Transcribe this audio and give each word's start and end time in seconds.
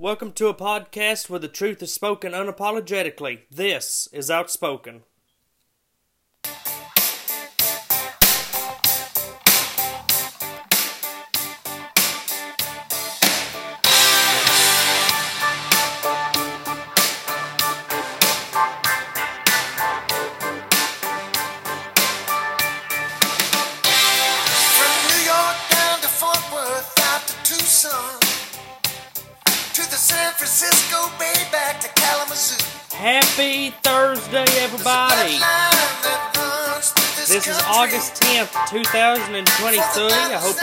Welcome 0.00 0.30
to 0.34 0.46
a 0.46 0.54
podcast 0.54 1.28
where 1.28 1.40
the 1.40 1.48
truth 1.48 1.82
is 1.82 1.92
spoken 1.92 2.30
unapologetically. 2.30 3.40
This 3.50 4.08
is 4.12 4.30
Outspoken. 4.30 5.02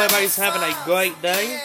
Everybody's 0.06 0.36
having 0.36 0.62
a 0.62 0.86
great 0.86 1.20
day. 1.20 1.60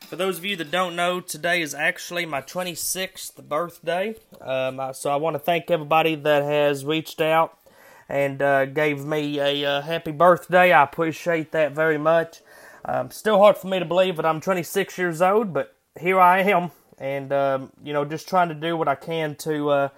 For 0.00 0.16
those 0.16 0.36
of 0.36 0.44
you 0.44 0.54
that 0.56 0.70
don't 0.70 0.94
know, 0.94 1.18
today 1.18 1.62
is 1.62 1.72
actually 1.72 2.26
my 2.26 2.42
26th 2.42 3.42
birthday. 3.48 4.16
Um, 4.42 4.78
so 4.92 5.08
I 5.10 5.16
want 5.16 5.32
to 5.34 5.38
thank 5.38 5.70
everybody 5.70 6.14
that 6.14 6.42
has 6.42 6.84
reached 6.84 7.22
out 7.22 7.58
and 8.06 8.42
uh, 8.42 8.66
gave 8.66 9.02
me 9.02 9.40
a 9.40 9.64
uh, 9.64 9.80
happy 9.80 10.10
birthday. 10.10 10.72
I 10.72 10.82
appreciate 10.82 11.52
that 11.52 11.72
very 11.72 11.96
much. 11.96 12.42
Um, 12.84 13.10
still 13.10 13.38
hard 13.38 13.56
for 13.56 13.68
me 13.68 13.78
to 13.78 13.86
believe 13.86 14.16
that 14.16 14.26
I'm 14.26 14.42
26 14.42 14.98
years 14.98 15.22
old, 15.22 15.54
but 15.54 15.74
here 15.98 16.20
I 16.20 16.40
am, 16.40 16.70
and 16.98 17.32
um, 17.32 17.72
you 17.82 17.94
know, 17.94 18.04
just 18.04 18.28
trying 18.28 18.50
to 18.50 18.54
do 18.54 18.76
what 18.76 18.88
I 18.88 18.94
can 18.94 19.36
to 19.36 19.70
uh, 19.70 19.88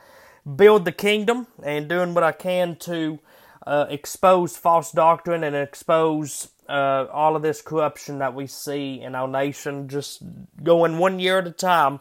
build 0.55 0.85
the 0.85 0.93
kingdom 0.93 1.49
and 1.65 1.89
doing 1.89 2.15
what 2.15 2.23
I 2.23 2.31
can 2.31 2.77
to 2.77 3.19
uh, 3.67 3.87
expose 3.91 4.57
false 4.57 4.93
doctrine 4.93 5.43
and 5.43 5.57
expose 5.57 6.51
uh, 6.71 7.07
all 7.13 7.37
of 7.37 7.43
this 7.43 7.61
corruption 7.61 8.19
that 8.19 8.35
we 8.35 8.47
see 8.47 9.01
in 9.01 9.15
our 9.15 9.29
nation, 9.29 9.89
just 9.89 10.23
going 10.63 10.99
one 10.99 11.19
year 11.19 11.39
at 11.39 11.47
a 11.47 11.51
time. 11.51 12.01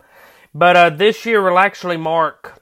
But 0.53 0.75
uh, 0.75 0.89
this 0.91 1.25
year 1.25 1.41
will 1.41 1.59
actually 1.59 1.97
mark 1.97 2.61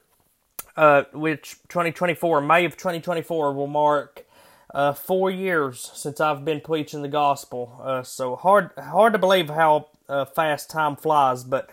uh, 0.77 1.03
which 1.11 1.57
2024, 1.69 2.39
May 2.41 2.63
of 2.65 2.77
2024, 2.77 3.53
will 3.53 3.67
mark 3.67 4.25
uh, 4.73 4.93
four 4.93 5.31
years 5.31 5.91
since 5.93 6.21
I've 6.21 6.45
been 6.45 6.61
preaching 6.61 7.01
the 7.01 7.07
gospel. 7.07 7.81
Uh, 7.83 8.03
so 8.03 8.35
hard, 8.35 8.69
hard 8.77 9.13
to 9.13 9.19
believe 9.19 9.49
how 9.49 9.87
uh, 10.07 10.25
fast 10.25 10.69
time 10.69 10.95
flies. 10.95 11.43
But 11.43 11.69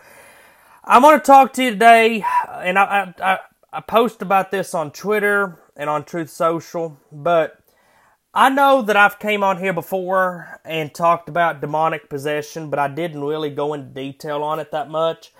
I'm 0.83 1.03
going 1.03 1.19
to 1.19 1.25
talk 1.25 1.53
to 1.53 1.63
you 1.63 1.71
today, 1.71 2.25
and 2.51 2.79
I, 2.79 3.13
I, 3.19 3.33
I, 3.33 3.39
I 3.71 3.81
post 3.81 4.23
about 4.23 4.49
this 4.49 4.73
on 4.73 4.91
Twitter 4.91 5.59
and 5.75 5.89
on 5.89 6.03
Truth 6.03 6.31
Social, 6.31 6.97
but 7.11 7.59
I 8.37 8.49
know 8.49 8.81
that 8.81 8.97
I've 8.97 9.17
came 9.17 9.45
on 9.45 9.59
here 9.59 9.71
before 9.71 10.59
and 10.65 10.93
talked 10.93 11.29
about 11.29 11.61
demonic 11.61 12.09
possession, 12.09 12.69
but 12.69 12.79
I 12.79 12.89
didn't 12.89 13.23
really 13.23 13.49
go 13.49 13.73
into 13.73 13.87
detail 13.87 14.43
on 14.43 14.59
it 14.59 14.71
that 14.71 14.89
much. 14.89 15.31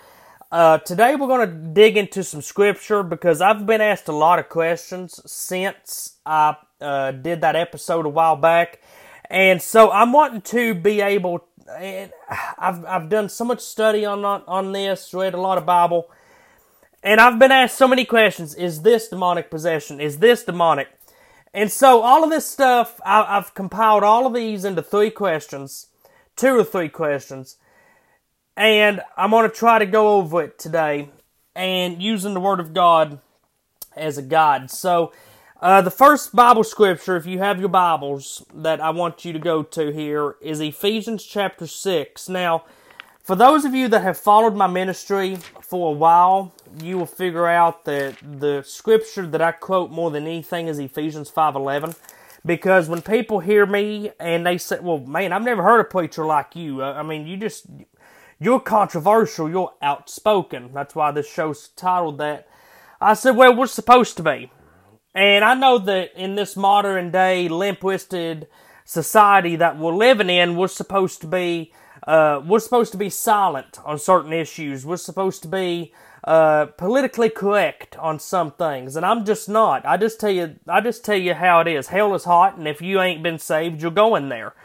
Uh, 0.50 0.78
today 0.78 1.14
we're 1.18 1.28
going 1.28 1.46
to 1.46 1.54
dig 1.74 1.98
into 1.98 2.24
some 2.24 2.42
scripture 2.42 3.04
because 3.04 3.42
I've 3.42 3.66
been 3.66 3.82
asked 3.82 4.08
a 4.08 4.14
lot 4.14 4.40
of 4.40 4.48
questions 4.48 5.20
since 5.30 6.16
I 6.26 6.56
uh, 6.80 7.12
did 7.12 7.42
that 7.42 7.58
episode 7.58 8.06
a 8.06 8.10
while 8.10 8.38
back, 8.38 8.80
and 9.30 9.62
so 9.62 9.92
I'm 9.92 10.14
wanting 10.14 10.42
to 10.42 10.74
be 10.74 11.02
able. 11.02 11.46
And 11.78 12.14
I've 12.58 12.86
I've 12.86 13.10
done 13.10 13.28
so 13.28 13.44
much 13.44 13.60
study 13.60 14.06
on 14.06 14.24
on 14.24 14.72
this, 14.72 15.14
read 15.14 15.34
a 15.34 15.42
lot 15.42 15.58
of 15.58 15.66
Bible, 15.66 16.10
and 17.04 17.20
I've 17.20 17.40
been 17.40 17.52
asked 17.52 17.78
so 17.78 17.90
many 17.90 18.06
questions. 18.06 18.56
Is 18.56 18.84
this 18.84 19.10
demonic 19.10 19.52
possession? 19.52 20.00
Is 20.00 20.20
this 20.20 20.46
demonic? 20.46 20.88
And 21.56 21.72
so 21.72 22.02
all 22.02 22.26
of 22.26 22.30
this 22.30 22.46
stuff, 22.46 23.00
I, 23.06 23.38
I've 23.38 23.54
compiled 23.54 24.04
all 24.04 24.28
of 24.28 24.34
these 24.34 24.66
into 24.66 24.82
three 24.82 25.10
questions, 25.10 25.88
two 26.36 26.50
or 26.50 26.66
three 26.66 26.90
questions, 26.90 27.56
and 28.58 29.02
I'm 29.16 29.32
going 29.32 29.50
to 29.50 29.56
try 29.56 29.80
to 29.80 29.86
go 29.86 30.18
over 30.18 30.44
it 30.44 30.60
today 30.60 31.08
and 31.56 32.04
using 32.04 32.34
the 32.34 32.42
Word 32.42 32.60
of 32.60 32.74
God 32.74 33.20
as 33.96 34.18
a 34.18 34.22
guide. 34.22 34.70
So, 34.70 35.14
uh, 35.62 35.82
the 35.82 35.92
first 35.92 36.36
Bible 36.36 36.66
scripture, 36.66 37.16
if 37.16 37.26
you 37.26 37.40
have 37.40 37.62
your 37.62 37.70
Bibles, 37.70 38.46
that 38.54 38.82
I 38.82 38.90
want 38.90 39.24
you 39.24 39.32
to 39.32 39.40
go 39.40 39.64
to 39.64 39.94
here 39.94 40.36
is 40.42 40.60
Ephesians 40.60 41.24
chapter 41.24 41.68
6. 41.68 42.28
Now, 42.28 42.66
for 43.24 43.38
those 43.38 43.64
of 43.64 43.74
you 43.74 43.88
that 43.88 44.02
have 44.02 44.18
followed 44.18 44.56
my 44.56 44.68
ministry 44.68 45.38
for 45.62 45.94
a 45.94 45.98
while, 45.98 46.54
you 46.82 46.98
will 46.98 47.06
figure 47.06 47.48
out 47.48 47.86
that 47.86 48.16
the 48.22 48.64
scripture 48.66 49.26
that 49.28 49.42
I 49.42 49.52
quote 49.52 49.92
more 49.92 50.12
than 50.12 50.24
anything 50.24 50.68
is 50.68 50.80
Ephesians 50.80 51.30
5:11 51.30 51.96
because 52.46 52.90
when 52.90 53.02
people 53.02 53.40
hear 53.40 53.66
me 53.66 54.12
and 54.20 54.46
they 54.46 54.58
say, 54.58 54.80
"Well, 54.80 55.00
man, 55.00 55.34
I've 55.34 55.44
never 55.44 55.64
heard 55.64 55.80
a 55.80 55.86
preacher 55.86 56.26
like 56.26 56.56
you." 56.56 56.84
I 56.84 57.04
mean, 57.04 57.28
you 57.28 57.38
just 57.38 57.68
you're 58.40 58.60
controversial, 58.60 59.50
you're 59.50 59.74
outspoken. 59.82 60.72
That's 60.74 60.96
why 60.96 61.12
this 61.12 61.30
show's 61.32 61.70
titled 61.70 62.18
that. 62.20 62.48
I 63.02 63.14
said, 63.14 63.36
"Well, 63.36 63.56
we're 63.56 63.68
supposed 63.68 64.18
to 64.18 64.24
be." 64.24 64.52
And 65.14 65.46
I 65.46 65.54
know 65.54 65.78
that 65.78 66.12
in 66.16 66.36
this 66.36 66.58
modern 66.58 67.12
day, 67.12 67.48
limp-wristed 67.48 68.48
society 68.84 69.56
that 69.56 69.78
we're 69.78 69.96
living 69.96 70.30
in, 70.30 70.58
we're 70.58 70.68
supposed 70.68 71.22
to 71.22 71.28
be 71.28 71.72
uh, 72.08 72.42
we're 72.46 72.60
supposed 72.60 72.92
to 72.92 72.98
be 72.98 73.10
silent 73.10 73.80
on 73.84 73.98
certain 73.98 74.34
issues. 74.34 74.86
We're 74.86 74.98
supposed 74.98 75.42
to 75.44 75.48
be 75.48 75.94
uh, 76.26 76.66
politically 76.78 77.30
correct 77.30 77.96
on 77.98 78.20
some 78.20 78.52
things, 78.52 78.96
and 78.96 79.06
I'm 79.06 79.24
just 79.26 79.48
not. 79.48 79.86
I 79.86 79.96
just 79.96 80.20
tell 80.20 80.32
you, 80.32 80.56
I 80.68 80.82
just 80.82 81.06
tell 81.06 81.18
you 81.18 81.36
how 81.36 81.62
it 81.62 81.68
is. 81.68 81.88
Hell 81.88 82.16
is 82.16 82.24
hot, 82.24 82.58
and 82.58 82.68
if 82.68 82.82
you 82.82 83.00
ain't 83.00 83.22
been 83.22 83.38
saved, 83.38 83.82
you're 83.82 83.92
going 83.92 84.30
there. 84.30 84.56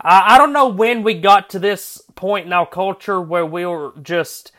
I, 0.00 0.34
I 0.34 0.38
don't 0.38 0.54
know 0.54 0.68
when 0.68 1.02
we 1.02 1.14
got 1.14 1.50
to 1.50 1.58
this 1.58 2.02
point 2.14 2.46
in 2.46 2.54
our 2.54 2.66
culture 2.66 3.20
where 3.20 3.44
we 3.44 3.66
were 3.66 3.92
just 4.02 4.52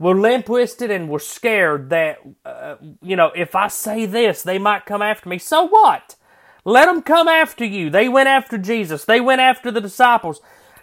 we're 0.00 0.20
limp-wristed 0.20 0.90
and 0.90 1.08
we're 1.08 1.20
scared 1.20 1.90
that 1.90 2.18
uh, 2.44 2.74
you 3.00 3.14
know 3.14 3.30
if 3.36 3.54
I 3.54 3.68
say 3.68 4.04
this, 4.04 4.42
they 4.42 4.58
might 4.58 4.86
come 4.86 5.00
after 5.00 5.28
me. 5.28 5.38
So 5.38 5.68
what? 5.68 6.16
Let 6.64 6.86
them 6.86 7.02
come 7.02 7.28
after 7.28 7.64
you. 7.64 7.88
They 7.88 8.08
went 8.08 8.28
after 8.28 8.58
Jesus. 8.58 9.04
They 9.04 9.20
went 9.20 9.42
after 9.42 9.70
the 9.70 9.80
disciples. 9.80 10.40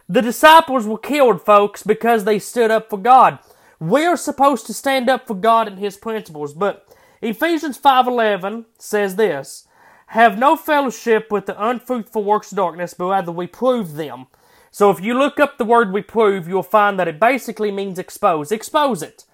The 0.08 0.22
disciples 0.22 0.86
were 0.86 0.98
killed, 0.98 1.42
folks, 1.42 1.84
because 1.84 2.24
they 2.24 2.38
stood 2.38 2.70
up 2.70 2.90
for 2.90 3.00
God. 3.00 3.40
We 3.82 4.06
are 4.06 4.16
supposed 4.16 4.68
to 4.68 4.76
stand 4.76 5.10
up 5.10 5.26
for 5.26 5.34
God 5.34 5.68
and 5.68 5.80
His 5.80 5.98
principles. 5.98 6.54
But 6.54 6.88
Ephesians 7.20 7.80
5.11 7.80 8.66
says 8.78 9.16
this, 9.16 9.68
Have 10.08 10.38
no 10.38 10.56
fellowship 10.56 11.32
with 11.32 11.48
the 11.48 11.60
unfruitful 11.60 12.24
works 12.24 12.52
of 12.52 12.58
darkness, 12.58 12.94
but 12.94 13.08
rather 13.08 13.32
we 13.32 13.48
prove 13.48 13.96
them. 13.96 14.28
So 14.70 14.92
if 14.92 15.02
you 15.02 15.16
look 15.16 15.40
up 15.40 15.58
the 15.58 15.66
word 15.66 15.92
we 15.92 16.04
prove, 16.04 16.48
you'll 16.48 16.62
find 16.62 17.00
that 17.00 17.08
it 17.08 17.20
basically 17.20 17.72
means 17.72 17.98
expose. 17.98 18.52
Expose 18.52 19.02
it. 19.02 19.26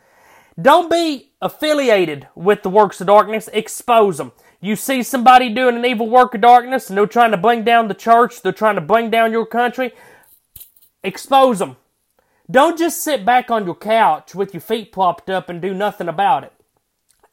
Don't 0.59 0.89
be 0.89 1.33
affiliated 1.41 2.29
with 2.33 2.63
the 2.63 2.69
works 2.69 3.01
of 3.01 3.07
darkness. 3.07 3.49
Expose 3.51 4.17
them. 4.17 4.31
You 4.61 4.77
see 4.77 5.03
somebody 5.03 5.53
doing 5.53 5.75
an 5.75 5.85
evil 5.85 6.09
work 6.09 6.33
of 6.33 6.41
darkness 6.41 6.89
and 6.89 6.97
they're 6.97 7.05
trying 7.05 7.31
to 7.31 7.37
bring 7.37 7.65
down 7.65 7.89
the 7.89 7.93
church, 7.93 8.41
they're 8.41 8.53
trying 8.53 8.75
to 8.75 8.81
bring 8.81 9.09
down 9.09 9.33
your 9.33 9.45
country, 9.45 9.91
expose 11.03 11.59
them. 11.59 11.75
Don't 12.49 12.77
just 12.77 13.03
sit 13.03 13.25
back 13.25 13.51
on 13.51 13.65
your 13.65 13.75
couch 13.75 14.33
with 14.33 14.53
your 14.53 14.61
feet 14.61 14.91
propped 14.91 15.29
up 15.29 15.49
and 15.49 15.61
do 15.61 15.73
nothing 15.73 16.07
about 16.07 16.45
it. 16.45 16.53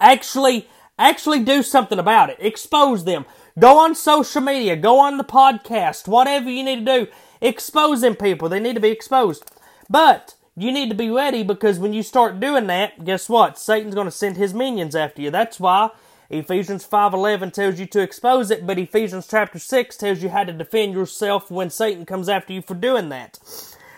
Actually, 0.01 0.69
actually 0.99 1.41
do 1.41 1.63
something 1.63 1.99
about 1.99 2.31
it. 2.31 2.37
Expose 2.41 3.05
them. 3.05 3.25
Go 3.59 3.79
on 3.79 3.95
social 3.95 4.41
media, 4.41 4.75
go 4.75 4.99
on 4.99 5.17
the 5.17 5.25
podcast, 5.25 6.09
whatever 6.09 6.51
you 6.51 6.65
need 6.65 6.85
to 6.85 7.05
do. 7.05 7.13
Expose 7.41 8.01
them 8.01 8.17
people. 8.17 8.49
They 8.49 8.59
need 8.59 8.75
to 8.75 8.81
be 8.81 8.91
exposed. 8.91 9.45
But 9.89 10.35
you 10.57 10.73
need 10.73 10.89
to 10.89 10.97
be 10.97 11.11
ready 11.11 11.45
because 11.45 11.79
when 11.79 11.93
you 11.93 12.03
start 12.03 12.41
doing 12.41 12.67
that, 12.67 13.05
guess 13.05 13.29
what? 13.29 13.59
Satan's 13.59 13.95
going 13.95 14.07
to 14.07 14.11
send 14.11 14.37
his 14.37 14.53
minions 14.53 14.97
after 14.97 15.23
you. 15.23 15.31
That's 15.31 15.61
why 15.61 15.91
Ephesians 16.31 16.85
5:11 16.85 17.53
tells 17.53 17.79
you 17.79 17.87
to 17.87 18.01
expose 18.01 18.51
it, 18.51 18.67
but 18.67 18.79
Ephesians 18.79 19.29
chapter 19.29 19.61
6 19.61 19.97
tells 19.97 20.23
you 20.23 20.31
how 20.31 20.43
to 20.43 20.53
defend 20.53 20.95
yourself 20.95 21.51
when 21.51 21.71
Satan 21.71 22.05
comes 22.05 22.29
after 22.29 22.53
you 22.53 22.63
for 22.63 22.75
doing 22.75 23.09
that. 23.11 23.39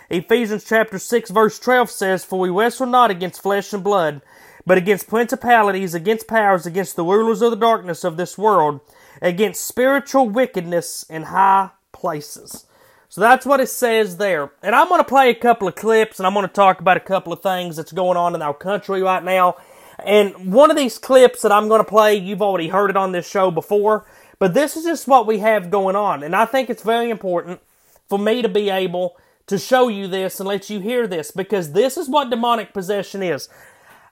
Ephesians 0.09 0.65
chapter 0.65 0.99
6 0.99 1.31
verse 1.31 1.59
12 1.59 1.91
says, 1.91 2.25
For 2.25 2.39
we 2.39 2.51
wrestle 2.51 2.87
not 2.87 3.11
against 3.11 3.43
flesh 3.43 3.73
and 3.73 3.83
blood, 3.83 4.23
but 4.65 4.79
against 4.79 5.09
principalities, 5.09 5.95
against 5.95 6.29
powers, 6.29 6.67
against 6.67 6.97
the 6.97 7.05
rulers 7.05 7.43
of 7.43 7.51
the 7.51 7.57
darkness 7.57 8.05
of 8.05 8.17
this 8.17 8.39
world, 8.39 8.81
against 9.21 9.65
spiritual 9.65 10.29
wickedness 10.29 11.05
in 11.09 11.25
high 11.25 11.71
places. 11.93 12.67
So 13.09 13.21
that's 13.21 13.47
what 13.47 13.61
it 13.61 13.69
says 13.69 14.17
there. 14.17 14.53
And 14.63 14.75
I'm 14.75 14.89
going 14.89 15.01
to 15.01 15.09
play 15.09 15.31
a 15.31 15.35
couple 15.35 15.69
of 15.69 15.75
clips 15.75 16.19
and 16.19 16.27
I'm 16.27 16.35
going 16.35 16.47
to 16.47 16.53
talk 16.53 16.81
about 16.81 16.97
a 16.97 17.01
couple 17.01 17.33
of 17.33 17.43
things 17.43 17.77
that's 17.77 17.93
going 17.93 18.17
on 18.17 18.35
in 18.35 18.43
our 18.43 18.55
country 18.55 19.03
right 19.03 19.23
now. 19.23 19.57
And 20.05 20.53
one 20.53 20.71
of 20.71 20.77
these 20.77 20.99
clips 20.99 21.43
that 21.43 21.53
I'm 21.53 21.69
going 21.69 21.81
to 21.81 21.89
play, 21.89 22.17
you've 22.17 22.43
already 22.43 22.69
heard 22.69 22.91
it 22.91 22.97
on 22.97 23.13
this 23.13 23.29
show 23.29 23.51
before, 23.51 24.05
but 24.39 24.53
this 24.53 24.77
is 24.77 24.85
just 24.85 25.09
what 25.09 25.27
we 25.27 25.39
have 25.39 25.71
going 25.71 25.97
on. 25.97 26.23
And 26.23 26.37
I 26.37 26.45
think 26.45 26.69
it's 26.69 26.83
very 26.83 27.09
important 27.09 27.61
for 28.09 28.19
me 28.19 28.43
to 28.43 28.49
be 28.49 28.69
able 28.69 29.17
to 29.47 29.59
show 29.59 29.89
you 29.89 30.09
this 30.09 30.41
and 30.41 30.49
let 30.49 30.69
you 30.71 30.81
hear 30.81 31.07
this 31.07 31.31
because 31.31 31.73
this 31.73 31.97
is 31.97 32.09
what 32.09 32.31
demonic 32.31 32.73
possession 32.73 33.23
is. 33.23 33.49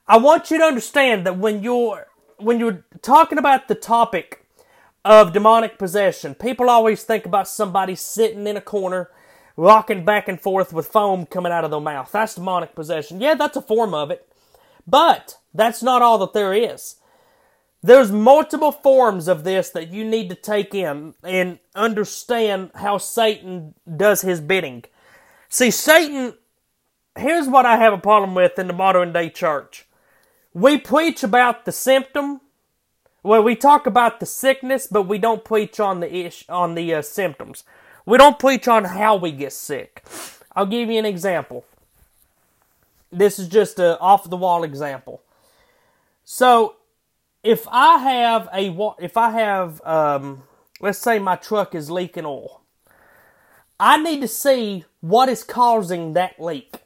I 0.07 0.19
want 0.19 0.51
you 0.51 0.59
to 0.59 0.65
understand 0.65 1.27
that 1.27 1.39
when 1.39 1.63
you're 1.63 2.07
when 2.39 2.59
you're 2.59 2.85
talking 3.01 3.39
about 3.39 3.69
the 3.69 3.75
topic 3.75 4.45
of 5.05 5.33
demonic 5.33 5.79
possession, 5.79 6.35
people 6.35 6.69
always 6.69 7.05
think 7.05 7.27
about 7.27 7.49
somebody 7.49 7.95
sitting 7.95 8.47
in 8.47 8.57
a 8.57 8.61
corner, 8.61 9.11
rocking 9.57 10.05
back 10.05 10.29
and 10.29 10.41
forth 10.41 10.73
with 10.73 10.87
foam 10.87 11.27
coming 11.27 11.53
out 11.53 11.65
of 11.65 11.71
their 11.71 11.81
mouth. 11.81 12.11
That's 12.13 12.35
demonic 12.35 12.75
possession. 12.75 13.21
Yeah, 13.21 13.35
that's 13.35 13.57
a 13.57 13.63
form 13.63 13.95
of 13.95 14.11
it. 14.11 14.29
But 14.87 15.39
that's 15.55 15.83
not 15.83 16.03
all 16.03 16.19
that 16.19 16.33
there 16.33 16.53
is. 16.53 16.97
There's 17.83 18.11
multiple 18.11 18.73
forms 18.73 19.29
of 19.29 19.45
this 19.45 19.71
that 19.71 19.93
you 19.93 20.05
need 20.05 20.31
to 20.31 20.35
take 20.35 20.75
in 20.75 21.15
and 21.23 21.59
understand 21.75 22.71
how 22.75 22.99
Satan 22.99 23.75
does 23.97 24.23
his 24.23 24.41
bidding. 24.41 24.85
See, 25.55 25.71
Satan, 25.71 26.35
here's 27.17 27.47
what 27.47 27.65
I 27.65 27.77
have 27.77 27.93
a 27.93 27.99
problem 27.99 28.35
with 28.35 28.59
in 28.59 28.67
the 28.67 28.73
modern 28.73 29.13
day 29.13 29.31
church. 29.31 29.87
We 30.53 30.79
preach 30.79 31.23
about 31.23 31.65
the 31.65 31.71
symptom. 31.71 32.41
Well, 33.23 33.45
we 33.45 33.55
talk 33.55 33.87
about 33.87 34.19
the 34.19 34.27
sickness, 34.27 34.89
but 34.89 35.03
we 35.03 35.19
don't 35.19 35.45
preach 35.45 35.79
on 35.79 36.01
the 36.01 36.13
ish, 36.13 36.45
on 36.49 36.75
the 36.75 36.95
uh, 36.95 37.03
symptoms. 37.03 37.63
We 38.05 38.19
don't 38.19 38.37
preach 38.37 38.67
on 38.67 38.83
how 38.83 39.15
we 39.15 39.31
get 39.31 39.53
sick. 39.53 40.05
I'll 40.57 40.67
give 40.67 40.91
you 40.91 40.99
an 40.99 41.07
example. 41.07 41.65
This 43.13 43.39
is 43.39 43.47
just 43.47 43.79
a 43.79 43.97
off 44.01 44.29
the 44.29 44.37
wall 44.37 44.65
example. 44.65 45.23
So, 46.25 46.75
if 47.45 47.69
I 47.71 47.99
have 47.99 48.49
a 48.53 48.93
if 48.99 49.17
I 49.17 49.31
have 49.31 49.81
um, 49.87 50.43
let's 50.81 50.99
say 50.99 51.21
my 51.21 51.37
truck 51.37 51.77
is 51.77 51.93
leaking 51.93 52.27
oil, 52.27 52.64
I 53.79 53.97
need 53.97 54.21
to 54.21 54.29
see 54.29 54.85
what 55.01 55.29
is 55.29 55.43
causing 55.43 56.13
that 56.13 56.41
leak. 56.41 56.77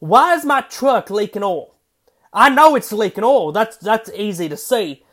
Why 0.00 0.34
is 0.34 0.44
my 0.44 0.60
truck 0.60 1.10
leaking 1.10 1.42
oil? 1.42 1.74
I 2.32 2.50
know 2.50 2.76
it's 2.76 2.92
leaking 2.92 3.24
oil. 3.24 3.52
That's 3.52 3.76
that's 3.78 4.10
easy 4.14 4.48
to 4.48 4.56
see. 4.56 5.04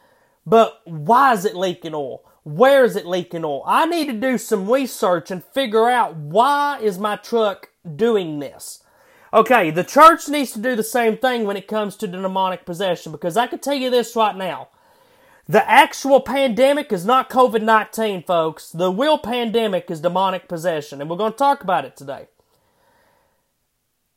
But 0.46 0.82
why 0.86 1.34
is 1.34 1.46
it 1.46 1.56
leaking 1.56 1.96
oil? 1.96 2.24
Where 2.44 2.84
is 2.84 2.98
it 2.98 3.06
leaking 3.06 3.46
oil? 3.46 3.64
I 3.66 3.86
need 3.86 4.08
to 4.08 4.14
do 4.14 4.38
some 4.38 4.70
research 4.70 5.32
and 5.32 5.44
figure 5.44 5.90
out 5.90 6.16
why 6.16 6.80
is 6.82 7.00
my 7.00 7.16
truck 7.16 7.70
doing 7.96 8.40
this. 8.40 8.84
Okay, 9.34 9.72
the 9.72 9.86
church 9.86 10.28
needs 10.28 10.52
to 10.52 10.60
do 10.60 10.76
the 10.76 10.84
same 10.84 11.18
thing 11.18 11.46
when 11.46 11.58
it 11.58 11.68
comes 11.68 11.96
to 11.96 12.08
demonic 12.08 12.66
possession 12.66 13.12
because 13.14 13.38
I 13.38 13.48
can 13.48 13.60
tell 13.60 13.74
you 13.74 13.90
this 13.90 14.16
right 14.16 14.36
now. 14.36 14.68
The 15.48 15.70
actual 15.70 16.22
pandemic 16.22 16.94
is 16.94 17.06
not 17.06 17.30
COVID 17.30 17.62
19, 17.62 18.24
folks. 18.24 18.70
The 18.70 18.92
real 18.92 19.18
pandemic 19.18 19.92
is 19.92 20.00
demonic 20.00 20.48
possession, 20.48 21.02
and 21.02 21.10
we're 21.10 21.18
going 21.18 21.34
to 21.34 21.38
talk 21.38 21.64
about 21.64 21.84
it 21.84 21.98
today. 21.98 22.28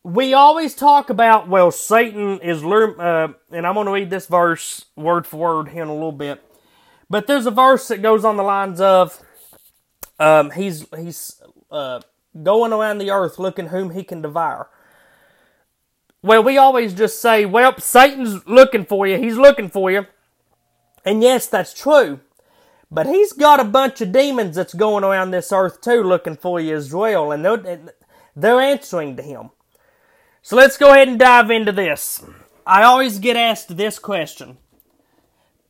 We 0.05 0.35
always 0.35 0.77
talk 0.77 1.11
about, 1.11 1.49
well, 1.49 1.73
Satan 1.73 2.39
is, 2.39 2.63
uh, 2.63 3.29
and 3.51 3.67
I'm 3.67 3.75
going 3.75 3.87
to 3.87 3.93
read 3.93 4.09
this 4.09 4.27
verse 4.27 4.85
word 4.95 5.27
for 5.27 5.39
word 5.39 5.69
here 5.71 5.83
in 5.83 5.89
a 5.89 5.95
little 5.95 6.13
bit. 6.13 6.45
But 7.11 7.27
there's 7.27 7.47
a 7.47 7.51
verse 7.51 7.89
that 7.89 8.03
goes 8.03 8.25
on 8.25 8.37
the 8.37 8.45
lines 8.45 8.81
of, 8.81 9.21
um, 10.21 10.53
he's, 10.53 10.87
he's, 10.97 11.43
uh, 11.73 12.01
going 12.41 12.73
around 12.73 12.99
the 12.99 13.11
earth 13.11 13.41
looking 13.41 13.69
whom 13.69 13.91
he 13.91 14.05
can 14.05 14.23
devour. 14.23 14.69
Well, 16.23 16.45
we 16.45 16.57
always 16.57 16.95
just 16.95 17.21
say, 17.21 17.45
well, 17.45 17.77
Satan's 17.79 18.47
looking 18.47 18.85
for 18.85 19.09
you. 19.09 19.19
He's 19.19 19.37
looking 19.37 19.69
for 19.69 19.91
you. 19.91 20.07
And 21.07 21.23
yes, 21.23 21.47
that's 21.47 21.73
true. 21.73 22.21
But 22.91 23.07
he's 23.07 23.33
got 23.33 23.61
a 23.61 23.65
bunch 23.65 24.01
of 24.01 24.13
demons 24.13 24.57
that's 24.57 24.75
going 24.75 25.05
around 25.05 25.31
this 25.31 25.53
earth 25.53 25.81
too 25.81 26.03
looking 26.03 26.37
for 26.37 26.61
you 26.61 26.77
as 26.77 26.93
well. 26.93 27.33
And 27.33 27.45
they're, 27.45 27.81
they're 28.35 28.61
answering 28.61 29.17
to 29.17 29.23
him. 29.23 29.51
So 30.43 30.57
let's 30.57 30.77
go 30.77 30.93
ahead 30.93 31.09
and 31.09 31.19
dive 31.19 31.51
into 31.51 31.73
this. 31.73 32.23
I 32.67 32.83
always 32.83 33.19
get 33.19 33.37
asked 33.37 33.77
this 33.77 33.99
question. 33.99 34.59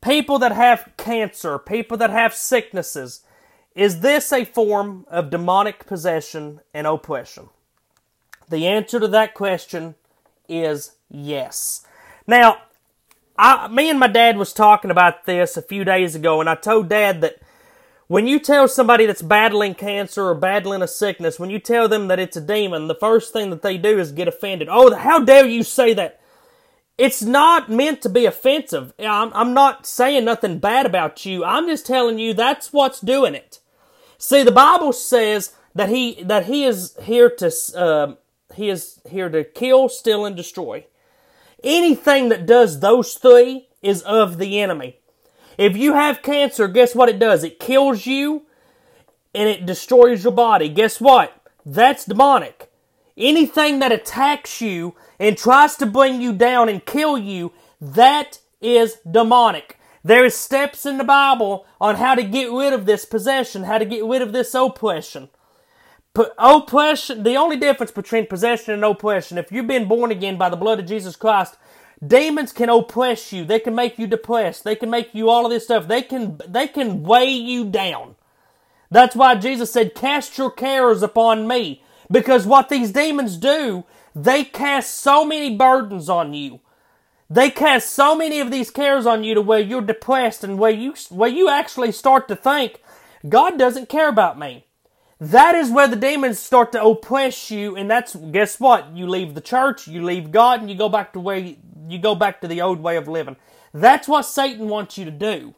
People 0.01 0.39
that 0.39 0.51
have 0.51 0.91
cancer, 0.97 1.57
people 1.57 1.97
that 1.97 2.09
have 2.09 2.33
sicknesses, 2.33 3.21
is 3.75 3.99
this 3.99 4.31
a 4.33 4.45
form 4.45 5.05
of 5.07 5.29
demonic 5.29 5.85
possession 5.85 6.61
and 6.73 6.87
oppression? 6.87 7.49
The 8.49 8.65
answer 8.67 8.99
to 8.99 9.07
that 9.09 9.33
question 9.33 9.95
is 10.47 10.95
yes. 11.09 11.85
Now, 12.25 12.61
I, 13.37 13.67
me 13.67 13.89
and 13.89 13.99
my 13.99 14.07
dad 14.07 14.37
was 14.37 14.53
talking 14.53 14.91
about 14.91 15.25
this 15.25 15.57
a 15.57 15.61
few 15.61 15.83
days 15.83 16.15
ago, 16.15 16.39
and 16.39 16.49
I 16.49 16.55
told 16.55 16.89
dad 16.89 17.21
that 17.21 17.37
when 18.07 18.25
you 18.25 18.39
tell 18.39 18.67
somebody 18.67 19.05
that's 19.05 19.21
battling 19.21 19.75
cancer 19.75 20.25
or 20.25 20.35
battling 20.35 20.81
a 20.81 20.87
sickness, 20.87 21.39
when 21.39 21.49
you 21.49 21.59
tell 21.59 21.87
them 21.87 22.07
that 22.07 22.19
it's 22.19 22.37
a 22.37 22.41
demon, 22.41 22.87
the 22.87 22.95
first 22.95 23.33
thing 23.33 23.49
that 23.49 23.61
they 23.61 23.77
do 23.77 23.99
is 23.99 24.11
get 24.11 24.27
offended. 24.27 24.69
Oh, 24.71 24.95
how 24.95 25.19
dare 25.19 25.45
you 25.45 25.63
say 25.63 25.93
that? 25.93 26.21
It's 26.97 27.21
not 27.21 27.69
meant 27.69 28.01
to 28.01 28.09
be 28.09 28.25
offensive. 28.25 28.93
I'm, 28.97 29.31
I'm 29.33 29.53
not 29.53 29.85
saying 29.85 30.25
nothing 30.25 30.57
bad 30.57 30.85
about 30.85 31.25
you. 31.25 31.43
I'm 31.43 31.67
just 31.67 31.85
telling 31.85 32.17
you 32.17 32.33
that's 32.33 32.73
what's 32.73 33.01
doing 33.01 33.35
it. 33.35 33.59
See, 34.17 34.41
the 34.41 34.51
Bible 34.51 34.93
says 34.93 35.53
that 35.75 35.89
he 35.89 36.23
that 36.23 36.47
he 36.47 36.63
is 36.63 36.97
here 37.03 37.29
to 37.29 37.51
uh, 37.75 38.15
he 38.55 38.69
is 38.69 38.99
here 39.07 39.29
to 39.29 39.43
kill, 39.43 39.89
steal, 39.89 40.25
and 40.25 40.35
destroy. 40.35 40.85
Anything 41.63 42.29
that 42.29 42.45
does 42.45 42.79
those 42.79 43.15
three 43.15 43.69
is 43.81 44.01
of 44.03 44.37
the 44.37 44.59
enemy. 44.59 44.99
If 45.57 45.75
you 45.75 45.93
have 45.93 46.21
cancer, 46.21 46.67
guess 46.67 46.93
what 46.93 47.09
it 47.09 47.19
does? 47.19 47.43
It 47.43 47.59
kills 47.59 48.05
you 48.05 48.43
and 49.33 49.49
it 49.49 49.65
destroys 49.65 50.23
your 50.23 50.33
body. 50.33 50.69
Guess 50.69 51.01
what? 51.01 51.33
That's 51.65 52.05
demonic. 52.05 52.71
Anything 53.17 53.79
that 53.79 53.91
attacks 53.91 54.61
you 54.61 54.95
and 55.19 55.35
tries 55.35 55.75
to 55.77 55.87
bring 55.87 56.21
you 56.21 56.31
down 56.33 56.69
and 56.69 56.85
kill 56.85 57.17
you, 57.17 57.51
that 57.81 58.39
is 58.61 58.97
demonic. 59.09 59.79
There 60.03 60.23
is 60.23 60.35
steps 60.35 60.85
in 60.85 60.99
the 60.99 61.03
Bible 61.03 61.65
on 61.81 61.95
how 61.95 62.13
to 62.13 62.23
get 62.23 62.51
rid 62.51 62.71
of 62.71 62.85
this 62.85 63.03
possession, 63.03 63.63
how 63.63 63.79
to 63.79 63.85
get 63.85 64.05
rid 64.05 64.21
of 64.21 64.31
this 64.31 64.53
oppression 64.53 65.29
oppression, 66.37 67.19
oh, 67.19 67.23
the 67.23 67.35
only 67.35 67.57
difference 67.57 67.91
between 67.91 68.27
possession 68.27 68.73
and 68.73 68.83
oppression, 68.83 69.37
if 69.37 69.51
you've 69.51 69.67
been 69.67 69.87
born 69.87 70.11
again 70.11 70.37
by 70.37 70.49
the 70.49 70.57
blood 70.57 70.79
of 70.79 70.85
Jesus 70.85 71.15
Christ, 71.15 71.57
demons 72.05 72.51
can 72.51 72.69
oppress 72.69 73.31
you. 73.33 73.45
They 73.45 73.59
can 73.59 73.75
make 73.75 73.99
you 73.99 74.07
depressed. 74.07 74.63
They 74.63 74.75
can 74.75 74.89
make 74.89 75.13
you 75.13 75.29
all 75.29 75.45
of 75.45 75.51
this 75.51 75.65
stuff. 75.65 75.87
They 75.87 76.01
can, 76.01 76.39
they 76.47 76.67
can 76.67 77.03
weigh 77.03 77.31
you 77.31 77.65
down. 77.65 78.15
That's 78.89 79.15
why 79.15 79.35
Jesus 79.35 79.71
said, 79.71 79.95
cast 79.95 80.37
your 80.37 80.51
cares 80.51 81.03
upon 81.03 81.47
me. 81.47 81.83
Because 82.09 82.45
what 82.45 82.69
these 82.69 82.91
demons 82.91 83.37
do, 83.37 83.83
they 84.15 84.43
cast 84.43 84.95
so 84.95 85.25
many 85.25 85.55
burdens 85.57 86.09
on 86.09 86.33
you. 86.33 86.61
They 87.29 87.49
cast 87.49 87.91
so 87.91 88.15
many 88.15 88.39
of 88.39 88.51
these 88.51 88.71
cares 88.71 89.05
on 89.05 89.25
you 89.25 89.33
to 89.33 89.41
where 89.41 89.59
you're 89.59 89.81
depressed 89.81 90.45
and 90.45 90.57
where 90.57 90.71
you, 90.71 90.93
where 91.09 91.29
you 91.29 91.49
actually 91.49 91.91
start 91.91 92.29
to 92.29 92.35
think, 92.37 92.81
God 93.27 93.59
doesn't 93.59 93.89
care 93.89 94.07
about 94.07 94.39
me. 94.39 94.66
That 95.19 95.55
is 95.55 95.71
where 95.71 95.87
the 95.87 95.95
demons 95.95 96.37
start 96.39 96.71
to 96.73 96.83
oppress 96.83 97.49
you, 97.49 97.75
and 97.75 97.89
that's 97.89 98.15
guess 98.15 98.59
what? 98.59 98.95
You 98.95 99.07
leave 99.07 99.33
the 99.33 99.41
church, 99.41 99.87
you 99.87 100.03
leave 100.03 100.31
God, 100.31 100.61
and 100.61 100.69
you 100.69 100.77
go 100.77 100.89
back 100.89 101.13
to 101.13 101.19
where 101.19 101.37
you, 101.37 101.55
you 101.87 101.97
go 101.97 102.13
back 102.13 102.39
to 102.41 102.47
the 102.47 102.61
old 102.61 102.79
way 102.79 102.97
of 102.97 103.07
living. 103.07 103.35
That's 103.73 104.07
what 104.07 104.23
Satan 104.23 104.69
wants 104.69 104.97
you 104.97 105.05
to 105.05 105.11
do. 105.11 105.55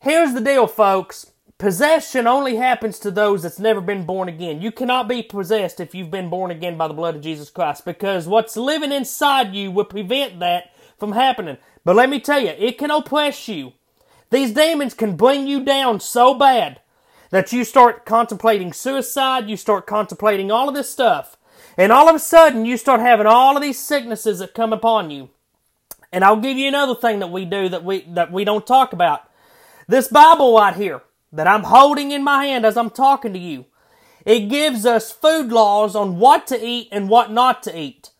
Here's 0.00 0.34
the 0.34 0.40
deal, 0.40 0.66
folks. 0.66 1.30
Possession 1.58 2.26
only 2.26 2.56
happens 2.56 2.98
to 3.00 3.10
those 3.10 3.42
that's 3.42 3.58
never 3.58 3.82
been 3.82 4.06
born 4.06 4.28
again. 4.28 4.62
You 4.62 4.72
cannot 4.72 5.08
be 5.08 5.22
possessed 5.22 5.78
if 5.78 5.94
you've 5.94 6.10
been 6.10 6.30
born 6.30 6.50
again 6.50 6.78
by 6.78 6.88
the 6.88 6.94
blood 6.94 7.16
of 7.16 7.22
Jesus 7.22 7.50
Christ 7.50 7.84
because 7.84 8.26
what's 8.26 8.56
living 8.56 8.92
inside 8.92 9.54
you 9.54 9.70
will 9.70 9.84
prevent 9.84 10.40
that 10.40 10.72
from 10.98 11.12
happening. 11.12 11.58
But 11.84 11.96
let 11.96 12.08
me 12.08 12.18
tell 12.18 12.40
you, 12.40 12.54
it 12.58 12.78
can 12.78 12.90
oppress 12.90 13.46
you. 13.46 13.74
These 14.30 14.52
demons 14.52 14.94
can 14.94 15.16
bring 15.16 15.46
you 15.46 15.62
down 15.62 16.00
so 16.00 16.32
bad 16.34 16.80
that 17.30 17.52
you 17.52 17.64
start 17.64 18.04
contemplating 18.04 18.72
suicide, 18.72 19.48
you 19.48 19.56
start 19.56 19.86
contemplating 19.86 20.50
all 20.50 20.68
of 20.68 20.74
this 20.74 20.90
stuff, 20.90 21.36
and 21.76 21.92
all 21.92 22.08
of 22.08 22.16
a 22.16 22.20
sudden 22.20 22.64
you 22.64 22.76
start 22.76 23.00
having 23.00 23.26
all 23.26 23.56
of 23.56 23.62
these 23.62 23.78
sicknesses 23.78 24.40
that 24.40 24.54
come 24.54 24.72
upon 24.72 25.10
you. 25.10 25.30
And 26.12 26.24
I'll 26.24 26.40
give 26.40 26.56
you 26.56 26.68
another 26.68 26.94
thing 26.94 27.20
that 27.20 27.30
we 27.30 27.44
do 27.44 27.68
that 27.68 27.84
we 27.84 28.00
that 28.08 28.32
we 28.32 28.44
don't 28.44 28.66
talk 28.66 28.92
about. 28.92 29.30
This 29.86 30.08
Bible 30.08 30.56
right 30.56 30.74
here 30.74 31.02
that 31.32 31.46
I'm 31.46 31.64
holding 31.64 32.10
in 32.10 32.24
my 32.24 32.44
hand 32.44 32.66
as 32.66 32.76
I'm 32.76 32.90
talking 32.90 33.32
to 33.32 33.38
you. 33.38 33.66
It 34.26 34.48
gives 34.48 34.84
us 34.84 35.12
food 35.12 35.50
laws 35.50 35.94
on 35.96 36.18
what 36.18 36.46
to 36.48 36.64
eat 36.64 36.88
and 36.92 37.08
what 37.08 37.30
not 37.30 37.62
to 37.64 37.78
eat. 37.78 38.10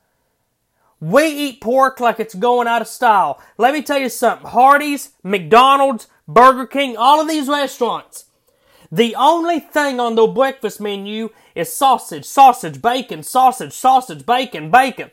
We 1.01 1.27
eat 1.27 1.61
pork 1.61 1.99
like 1.99 2.21
it's 2.21 2.35
going 2.35 2.69
out 2.69 2.83
of 2.83 2.89
style. 2.89 3.41
Let 3.59 3.75
me 3.75 3.83
tell 3.83 3.99
you 3.99 4.09
something. 4.09 4.47
Hardee's, 4.49 5.11
McDonald's, 5.23 6.09
Burger 6.29 6.67
King, 6.67 6.97
all 6.97 7.21
of 7.21 7.29
these 7.29 7.49
restaurants, 7.49 8.27
the 8.93 9.15
only 9.15 9.61
thing 9.61 10.01
on 10.01 10.15
the 10.17 10.27
breakfast 10.27 10.81
menu 10.81 11.31
is 11.55 11.73
sausage, 11.73 12.25
sausage, 12.25 12.83
bacon, 12.83 13.23
sausage, 13.23 13.73
sausage, 13.73 14.27
bacon, 14.27 14.71
bacon. 14.71 15.11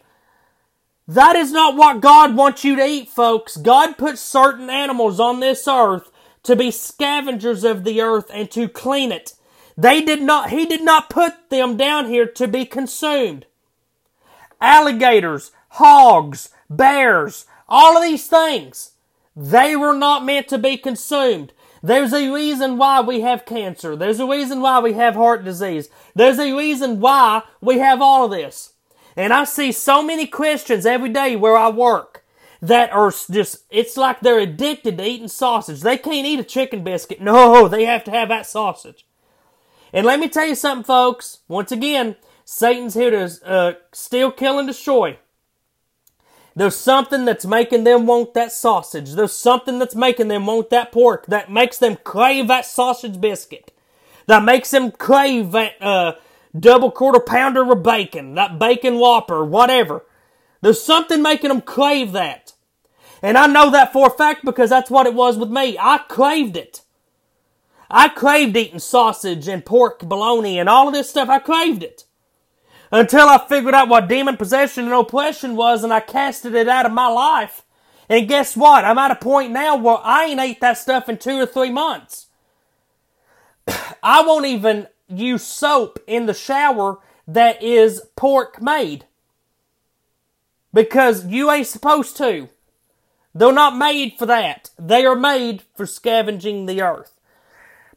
That 1.08 1.36
is 1.36 1.52
not 1.52 1.76
what 1.76 2.02
God 2.02 2.36
wants 2.36 2.64
you 2.64 2.76
to 2.76 2.86
eat, 2.86 3.10
folks. 3.10 3.56
God 3.56 3.98
put 3.98 4.18
certain 4.18 4.70
animals 4.70 5.20
on 5.20 5.40
this 5.40 5.68
earth 5.68 6.12
to 6.44 6.56
be 6.56 6.72
scavengers 6.72 7.64
of 7.64 7.84
the 7.84 8.02
earth 8.02 8.30
and 8.34 8.50
to 8.52 8.68
clean 8.68 9.12
it. 9.12 9.34
They 9.78 10.02
did 10.02 10.22
not, 10.22 10.50
he 10.50 10.66
did 10.66 10.82
not 10.82 11.10
put 11.10 11.50
them 11.50 11.78
down 11.78 12.08
here 12.08 12.26
to 12.26 12.48
be 12.48 12.66
consumed. 12.66 13.46
Alligators, 14.60 15.52
hogs, 15.70 16.50
bears, 16.70 17.46
all 17.70 17.96
of 17.96 18.04
these 18.04 18.28
things, 18.28 18.92
they 19.36 19.76
were 19.76 19.94
not 19.94 20.26
meant 20.26 20.48
to 20.48 20.58
be 20.58 20.78
consumed. 20.78 21.54
There's 21.82 22.14
a 22.14 22.30
reason 22.32 22.78
why 22.78 23.02
we 23.02 23.22
have 23.22 23.46
cancer. 23.46 23.96
There's 23.96 24.20
a 24.20 24.28
reason 24.28 24.62
why 24.62 24.80
we 24.80 24.94
have 24.94 25.16
heart 25.16 25.44
disease. 25.44 25.90
There's 26.16 26.40
a 26.40 26.56
reason 26.56 27.00
why 27.00 27.44
we 27.62 27.80
have 27.80 28.02
all 28.02 28.26
of 28.26 28.32
this. 28.32 28.74
And 29.16 29.34
I 29.34 29.46
see 29.46 29.72
so 29.72 30.04
many 30.04 30.28
Christians 30.28 30.86
every 30.86 31.10
day 31.10 31.36
where 31.36 31.58
I 31.58 31.70
work 31.70 32.24
that 32.62 32.92
are 32.92 33.12
just, 33.32 33.64
it's 33.70 33.98
like 33.98 34.20
they're 34.20 34.40
addicted 34.40 34.98
to 34.98 35.06
eating 35.06 35.28
sausage. 35.28 35.82
They 35.82 35.98
can't 35.98 36.28
eat 36.28 36.40
a 36.40 36.44
chicken 36.44 36.84
biscuit. 36.84 37.22
No, 37.22 37.68
they 37.70 37.86
have 37.86 38.04
to 38.06 38.12
have 38.12 38.30
that 38.30 38.46
sausage. 38.46 39.06
And 39.94 40.06
let 40.06 40.20
me 40.20 40.30
tell 40.30 40.46
you 40.46 40.56
something, 40.56 40.84
folks. 40.84 41.40
Once 41.48 41.72
again, 41.72 42.16
Satan's 42.46 42.94
here 42.94 43.12
to 43.12 43.46
uh, 43.46 43.74
steal, 43.92 44.32
kill, 44.32 44.60
and 44.60 44.68
destroy. 44.68 45.18
There's 46.58 46.76
something 46.76 47.24
that's 47.24 47.46
making 47.46 47.84
them 47.84 48.08
want 48.08 48.34
that 48.34 48.52
sausage. 48.52 49.12
There's 49.12 49.32
something 49.32 49.78
that's 49.78 49.94
making 49.94 50.30
them 50.30 50.48
want 50.48 50.72
that 50.72 50.92
pork. 50.92 51.28
That 51.28 51.52
makes 51.52 51.78
them 51.78 51.98
crave 51.98 52.48
that 52.48 52.66
sausage 52.66 53.22
biscuit. 53.22 53.72
That 54.26 54.44
makes 54.44 54.72
them 54.72 54.90
crave 54.90 55.52
that 55.52 55.80
uh, 55.80 56.14
double 56.60 56.90
quarter 56.90 57.20
pounder 57.20 57.72
of 57.72 57.84
bacon, 57.84 58.34
that 58.34 58.58
bacon 58.58 58.98
whopper, 58.98 59.46
whatever. 59.46 60.04
There's 60.62 60.82
something 60.82 61.22
making 61.22 61.50
them 61.50 61.62
crave 61.62 62.14
that. 62.14 62.54
And 63.22 63.38
I 63.38 63.46
know 63.46 63.70
that 63.70 63.94
for 63.94 64.08
a 64.08 64.10
fact 64.10 64.44
because 64.44 64.72
that's 64.72 64.90
what 64.90 65.06
it 65.06 65.14
was 65.14 65.38
with 65.38 65.52
me. 65.52 65.78
I 65.80 66.00
craved 66.10 66.58
it. 66.58 66.82
I 67.88 68.10
craved 68.10 68.58
eating 68.58 68.80
sausage 68.80 69.48
and 69.48 69.64
pork 69.64 70.00
bologna 70.00 70.58
and 70.58 70.68
all 70.68 70.88
of 70.88 70.96
this 70.96 71.12
stuff. 71.12 71.30
I 71.30 71.38
craved 71.38 71.84
it 71.84 72.07
until 72.92 73.28
I 73.28 73.46
figured 73.48 73.74
out 73.74 73.90
what 73.90 74.08
demon 74.08 74.38
possession 74.38 74.86
and 74.86 74.94
oppression 74.94 75.56
was 75.56 75.84
and 75.84 75.94
I 75.94 76.00
casted 76.00 76.56
it 76.56 76.68
out 76.68 76.86
of 76.86 76.92
my 76.92 77.08
life. 77.08 77.64
And 78.10 78.28
guess 78.28 78.56
what? 78.56 78.86
I'm 78.86 78.98
at 78.98 79.12
a 79.12 79.16
point 79.16 79.52
now 79.52 79.76
where 79.76 79.98
I 80.02 80.26
ain't 80.26 80.40
ate 80.40 80.62
that 80.62 80.78
stuff 80.78 81.10
in 81.10 81.18
two 81.18 81.40
or 81.40 81.46
three 81.46 81.72
months. 81.72 82.28
I 84.04 84.24
won't 84.24 84.46
even 84.46 84.88
use 85.10 85.44
soap 85.44 86.00
in 86.08 86.26
the 86.26 86.34
shower 86.34 87.00
that 87.28 87.62
is 87.62 88.02
pork 88.16 88.62
made. 88.62 89.06
Because 90.74 91.26
you 91.26 91.52
ain't 91.52 91.68
supposed 91.68 92.16
to. 92.18 92.50
They're 93.34 93.52
not 93.52 93.78
made 93.78 94.16
for 94.18 94.26
that. 94.26 94.70
They 94.80 95.06
are 95.06 95.16
made 95.16 95.64
for 95.76 95.86
scavenging 95.86 96.66
the 96.66 96.82
earth. 96.82 97.14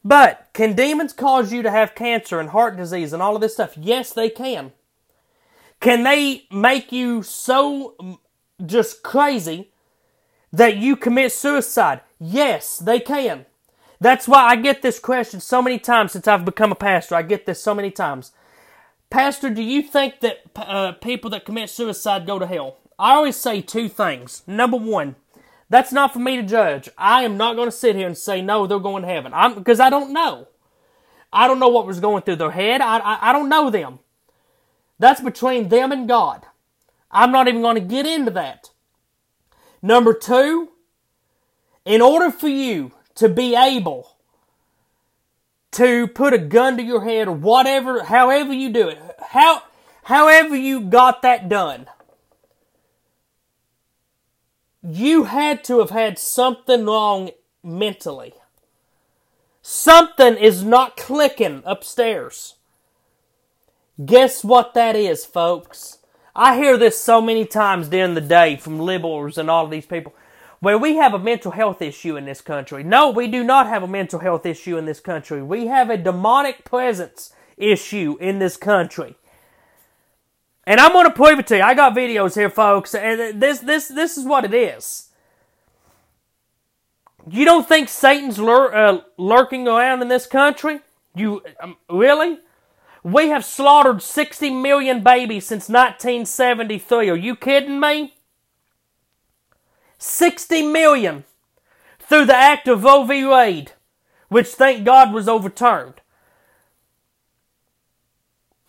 But 0.03 0.49
can 0.53 0.75
demons 0.75 1.13
cause 1.13 1.53
you 1.53 1.61
to 1.61 1.71
have 1.71 1.95
cancer 1.95 2.39
and 2.39 2.49
heart 2.49 2.75
disease 2.75 3.13
and 3.13 3.21
all 3.21 3.35
of 3.35 3.41
this 3.41 3.53
stuff? 3.53 3.77
Yes, 3.77 4.13
they 4.13 4.29
can. 4.29 4.71
Can 5.81 6.03
they 6.03 6.43
make 6.51 6.91
you 6.91 7.23
so 7.23 8.19
just 8.65 9.03
crazy 9.03 9.71
that 10.53 10.77
you 10.77 10.95
commit 10.95 11.31
suicide? 11.31 12.01
Yes, 12.19 12.77
they 12.77 12.99
can. 12.99 13.47
That's 13.99 14.27
why 14.27 14.43
I 14.45 14.55
get 14.55 14.83
this 14.83 14.99
question 14.99 15.39
so 15.39 15.61
many 15.61 15.79
times 15.79 16.11
since 16.13 16.27
I've 16.27 16.45
become 16.45 16.71
a 16.71 16.75
pastor. 16.75 17.15
I 17.15 17.23
get 17.23 17.45
this 17.47 17.61
so 17.61 17.75
many 17.75 17.91
times. 17.91 18.31
Pastor, 19.09 19.49
do 19.49 19.61
you 19.61 19.81
think 19.81 20.21
that 20.21 20.41
uh, 20.55 20.93
people 20.93 21.31
that 21.31 21.45
commit 21.45 21.69
suicide 21.69 22.27
go 22.27 22.39
to 22.39 22.47
hell? 22.47 22.77
I 22.99 23.13
always 23.13 23.35
say 23.35 23.61
two 23.61 23.89
things. 23.89 24.43
Number 24.45 24.77
one, 24.77 25.15
that's 25.69 25.91
not 25.91 26.13
for 26.13 26.19
me 26.19 26.35
to 26.37 26.43
judge. 26.43 26.89
I 26.97 27.23
am 27.23 27.37
not 27.37 27.55
going 27.55 27.67
to 27.67 27.75
sit 27.75 27.95
here 27.95 28.07
and 28.07 28.17
say 28.17 28.41
no, 28.41 28.67
they're 28.67 28.79
going 28.79 29.01
to 29.01 29.09
heaven. 29.09 29.33
I'm 29.33 29.55
because 29.55 29.79
I 29.79 29.89
don't 29.89 30.13
know. 30.13 30.47
I 31.33 31.47
don't 31.47 31.59
know 31.59 31.69
what 31.69 31.87
was 31.87 31.99
going 31.99 32.21
through 32.23 32.35
their 32.37 32.51
head. 32.51 32.81
I, 32.81 32.99
I, 32.99 33.29
I 33.29 33.33
don't 33.33 33.49
know 33.49 33.71
them. 33.71 33.99
That's 35.01 35.19
between 35.19 35.69
them 35.69 35.91
and 35.91 36.07
God. 36.07 36.45
I'm 37.09 37.31
not 37.31 37.47
even 37.47 37.63
going 37.63 37.73
to 37.73 37.81
get 37.81 38.05
into 38.05 38.29
that. 38.31 38.69
Number 39.81 40.13
two, 40.13 40.69
in 41.85 42.01
order 42.01 42.29
for 42.29 42.47
you 42.47 42.91
to 43.15 43.27
be 43.27 43.55
able 43.55 44.15
to 45.71 46.05
put 46.05 46.33
a 46.33 46.37
gun 46.37 46.77
to 46.77 46.83
your 46.83 47.03
head 47.03 47.27
or 47.27 47.35
whatever, 47.35 48.03
however 48.03 48.53
you 48.53 48.69
do 48.69 48.89
it, 48.89 48.99
how, 49.29 49.63
however 50.03 50.55
you 50.55 50.81
got 50.81 51.23
that 51.23 51.49
done, 51.49 51.87
you 54.83 55.23
had 55.23 55.63
to 55.63 55.79
have 55.79 55.89
had 55.89 56.19
something 56.19 56.85
wrong 56.85 57.31
mentally. 57.63 58.35
Something 59.63 60.37
is 60.37 60.63
not 60.63 60.95
clicking 60.95 61.63
upstairs. 61.65 62.57
Guess 64.03 64.43
what 64.43 64.73
that 64.73 64.95
is, 64.95 65.25
folks? 65.25 65.99
I 66.35 66.55
hear 66.55 66.77
this 66.77 66.99
so 66.99 67.21
many 67.21 67.45
times 67.45 67.89
during 67.89 68.13
the 68.13 68.21
day 68.21 68.55
from 68.55 68.79
liberals 68.79 69.37
and 69.37 69.49
all 69.49 69.65
of 69.65 69.71
these 69.71 69.85
people 69.85 70.13
where 70.61 70.77
we 70.77 70.95
have 70.95 71.13
a 71.13 71.19
mental 71.19 71.51
health 71.51 71.81
issue 71.81 72.15
in 72.15 72.25
this 72.25 72.39
country. 72.39 72.83
No, 72.83 73.09
we 73.09 73.27
do 73.27 73.43
not 73.43 73.67
have 73.67 73.83
a 73.83 73.87
mental 73.87 74.19
health 74.19 74.45
issue 74.45 74.77
in 74.77 74.85
this 74.85 74.99
country. 74.99 75.41
We 75.41 75.67
have 75.67 75.89
a 75.89 75.97
demonic 75.97 76.63
presence 76.63 77.33
issue 77.57 78.15
in 78.21 78.39
this 78.39 78.57
country. 78.57 79.15
And 80.65 80.79
I'm 80.79 80.93
going 80.93 81.05
to 81.05 81.11
prove 81.11 81.39
it 81.39 81.47
to 81.47 81.57
you. 81.57 81.63
I 81.63 81.73
got 81.73 81.95
videos 81.95 82.35
here, 82.35 82.49
folks, 82.49 82.93
and 82.93 83.41
this 83.41 83.59
this 83.59 83.87
this 83.87 84.17
is 84.17 84.25
what 84.25 84.45
it 84.45 84.53
is. 84.53 85.09
You 87.29 87.45
don't 87.45 87.67
think 87.67 87.89
Satan's 87.89 88.37
lur- 88.37 88.73
uh, 88.73 89.01
lurking 89.17 89.67
around 89.67 90.03
in 90.03 90.07
this 90.07 90.27
country? 90.27 90.79
You 91.15 91.41
um, 91.59 91.77
really? 91.89 92.37
We 93.03 93.29
have 93.29 93.43
slaughtered 93.43 94.01
60 94.01 94.49
million 94.51 95.03
babies 95.03 95.47
since 95.47 95.67
1973. 95.67 97.09
Are 97.09 97.15
you 97.15 97.35
kidding 97.35 97.79
me? 97.79 98.13
60 99.97 100.67
million 100.67 101.23
through 101.99 102.25
the 102.25 102.35
act 102.35 102.67
of 102.67 102.83
Roe 102.83 103.03
v. 103.03 103.25
Wade, 103.25 103.71
which 104.29 104.47
thank 104.49 104.83
God 104.83 105.13
was 105.13 105.27
overturned. 105.27 105.95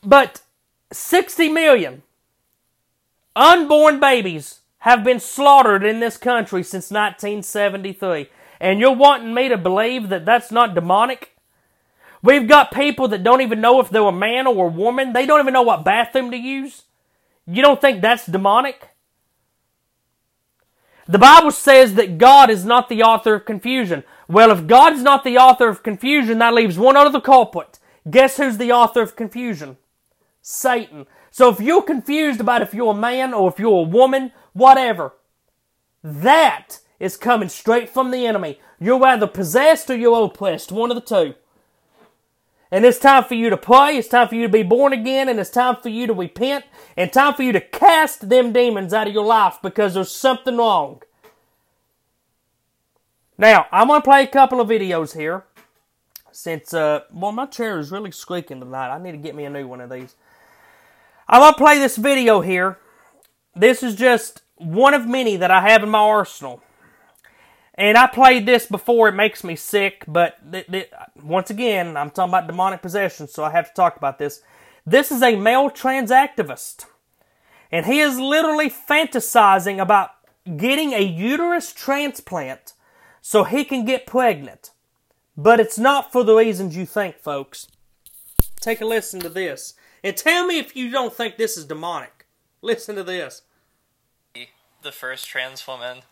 But 0.03 0.43
60 0.93 1.49
million 1.49 2.03
unborn 3.37 4.01
babies 4.01 4.61
have 4.79 5.05
been 5.05 5.21
slaughtered 5.21 5.85
in 5.85 6.01
this 6.01 6.17
country 6.17 6.62
since 6.62 6.91
1973. 6.91 8.29
And 8.61 8.81
you're 8.81 8.93
wanting 8.93 9.35
me 9.35 9.49
to 9.49 9.57
believe 9.57 10.09
that 10.09 10.25
that's 10.25 10.51
not 10.51 10.75
demonic? 10.75 11.32
We've 12.23 12.47
got 12.47 12.73
people 12.73 13.09
that 13.09 13.25
don't 13.25 13.41
even 13.41 13.61
know 13.61 13.81
if 13.81 13.91
they're 13.91 14.02
a 14.02 14.12
man 14.12 14.47
or 14.47 14.67
a 14.67 14.71
woman. 14.71 15.12
They 15.12 15.26
don't 15.26 15.41
even 15.41 15.52
know 15.52 15.62
what 15.62 15.85
bathroom 15.85 16.31
to 16.31 16.37
use. 16.37 16.83
You 17.47 17.62
don't 17.62 17.81
think 17.81 18.00
that's 18.00 18.26
demonic? 18.26 18.91
The 21.09 21.19
Bible 21.19 21.50
says 21.50 21.95
that 21.95 22.19
God 22.19 22.49
is 22.49 22.64
not 22.64 22.88
the 22.88 23.02
author 23.02 23.35
of 23.35 23.45
confusion. 23.45 24.05
Well, 24.29 24.52
if 24.52 24.69
God 24.69 24.93
is 24.93 25.02
not 25.02 25.25
the 25.25 25.37
author 25.37 25.69
of 25.69 25.83
confusion, 25.83 26.38
that 26.38 26.55
leaves 26.55 26.79
one 26.79 26.97
other 26.97 27.21
culprit. 27.21 27.81
Guess 28.09 28.37
who's 28.37 28.57
the 28.57 28.73
author 28.73 29.02
of 29.02 29.17
confusion? 29.17 29.76
Satan. 30.41 31.07
So 31.31 31.49
if 31.49 31.61
you're 31.61 31.83
confused 31.83 32.41
about 32.41 32.62
if 32.62 32.73
you're 32.73 32.93
a 32.93 32.95
man 32.95 33.35
or 33.35 33.49
if 33.49 33.59
you're 33.59 33.81
a 33.81 33.83
woman, 33.83 34.33
whatever, 34.52 35.14
that 36.05 36.79
is 37.00 37.17
coming 37.17 37.49
straight 37.49 37.91
from 37.91 38.12
the 38.12 38.26
enemy. 38.26 38.61
You're 38.79 39.05
either 39.05 39.26
possessed 39.26 39.91
or 39.91 39.97
you're 39.97 40.25
oppressed, 40.25 40.71
one 40.71 40.91
of 40.91 40.95
the 40.95 41.00
two. 41.00 41.35
And 42.73 42.87
it's 42.87 42.99
time 42.99 43.25
for 43.25 43.35
you 43.35 43.50
to 43.50 43.57
pray. 43.59 43.99
It's 43.99 44.09
time 44.09 44.29
for 44.29 44.35
you 44.35 44.43
to 44.45 44.49
be 44.49 44.62
born 44.62 44.95
again. 44.95 45.29
And 45.29 45.38
it's 45.38 45.50
time 45.50 45.76
for 45.76 45.91
you 45.91 46.07
to 46.07 46.14
repent. 46.14 46.64
And 46.97 47.12
time 47.12 47.35
for 47.35 47.43
you 47.43 47.52
to 47.52 47.61
cast 47.61 48.31
them 48.31 48.55
demons 48.55 48.95
out 48.95 49.07
of 49.07 49.12
your 49.12 49.26
life 49.26 49.59
because 49.62 49.93
there's 49.93 50.11
something 50.11 50.57
wrong. 50.57 51.02
Now, 53.37 53.67
I'm 53.71 53.88
going 53.88 54.00
to 54.00 54.05
play 54.05 54.25
a 54.25 54.26
couple 54.26 54.59
of 54.59 54.69
videos 54.69 55.14
here. 55.14 55.45
Since, 56.33 56.73
uh, 56.73 57.00
well, 57.12 57.33
my 57.33 57.45
chair 57.45 57.79
is 57.79 57.93
really 57.93 58.11
squeaking 58.11 58.61
tonight. 58.61 58.88
I 58.88 58.99
need 58.99 59.12
to 59.12 59.19
get 59.19 59.35
me 59.35 59.45
a 59.45 59.50
new 59.50 59.67
one 59.67 59.83
of 59.83 59.91
these. 59.91 60.14
I'm 61.29 61.43
going 61.43 61.52
to 61.52 61.59
play 61.59 61.79
this 61.79 61.97
video 61.97 62.41
here. 62.41 62.79
This 63.55 63.83
is 63.83 63.97
just 63.97 64.41
one 64.57 64.95
of 64.95 65.07
many 65.07 65.37
that 65.37 65.50
I 65.50 65.69
have 65.69 65.83
in 65.83 65.91
my 65.91 65.99
arsenal. 65.99 66.62
And 67.75 67.97
I 67.97 68.07
played 68.07 68.45
this 68.45 68.67
before, 68.67 69.09
it 69.09 69.14
makes 69.14 69.43
me 69.43 69.57
sick, 69.57 70.05
but 70.07 70.37
th- 70.50 70.67
th- 70.67 70.91
once 71.23 71.49
again, 71.49 71.97
I'm 71.97 72.11
talking 72.11 72.31
about 72.31 72.47
demonic 72.47 72.83
possession, 72.83 73.29
so 73.29 73.45
I 73.45 73.50
have 73.50 73.69
to 73.69 73.75
talk 73.75 73.97
about 73.97 74.19
this. 74.19 74.43
This 74.85 75.11
is 75.11 75.23
a 75.23 75.37
male 75.37 75.71
trans 75.71 76.11
activist, 76.11 76.85
and 77.71 77.87
he 77.87 78.00
is 78.00 78.19
literally 78.19 78.69
fantasizing 78.69 79.81
about 79.81 80.11
getting 80.57 80.93
a 80.93 81.00
uterus 81.00 81.73
transplant 81.73 82.75
so 83.23 83.45
he 83.45 83.64
can 83.64 83.87
get 83.87 84.07
pregnant. 84.07 84.73
But 85.37 85.61
it's 85.61 85.79
not 85.79 86.12
for 86.12 86.25
the 86.25 86.35
reasons 86.35 86.76
you 86.76 86.85
think, 86.85 87.19
folks. 87.19 87.69
Take 88.61 88.83
a 88.83 88.85
listen 88.85 89.21
to 89.21 89.31
this. 89.31 89.75
And 90.05 90.17
tell 90.17 90.47
me 90.47 90.59
if 90.59 90.76
you 90.76 90.91
don't 90.91 91.14
think 91.14 91.37
this 91.37 91.57
is 91.57 91.64
demonic. 91.64 92.26
Listen 92.61 92.97
to 92.97 93.05
this. 93.05 93.43
The 94.83 94.93
first 94.93 95.26
trans 95.26 95.67
woman 95.67 96.02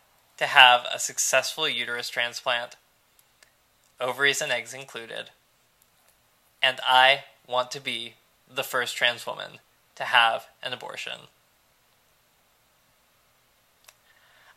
to 0.41 0.47
have 0.47 0.87
a 0.91 0.97
successful 0.97 1.69
uterus 1.69 2.09
transplant, 2.09 2.75
ovaries 3.99 4.41
and 4.41 4.51
eggs 4.51 4.73
included. 4.73 5.29
and 6.63 6.79
I 6.83 7.25
want 7.47 7.69
to 7.71 7.79
be 7.79 8.15
the 8.51 8.63
first 8.63 8.95
trans 8.95 9.27
woman 9.27 9.59
to 9.93 10.03
have 10.05 10.47
an 10.63 10.73
abortion. 10.73 11.27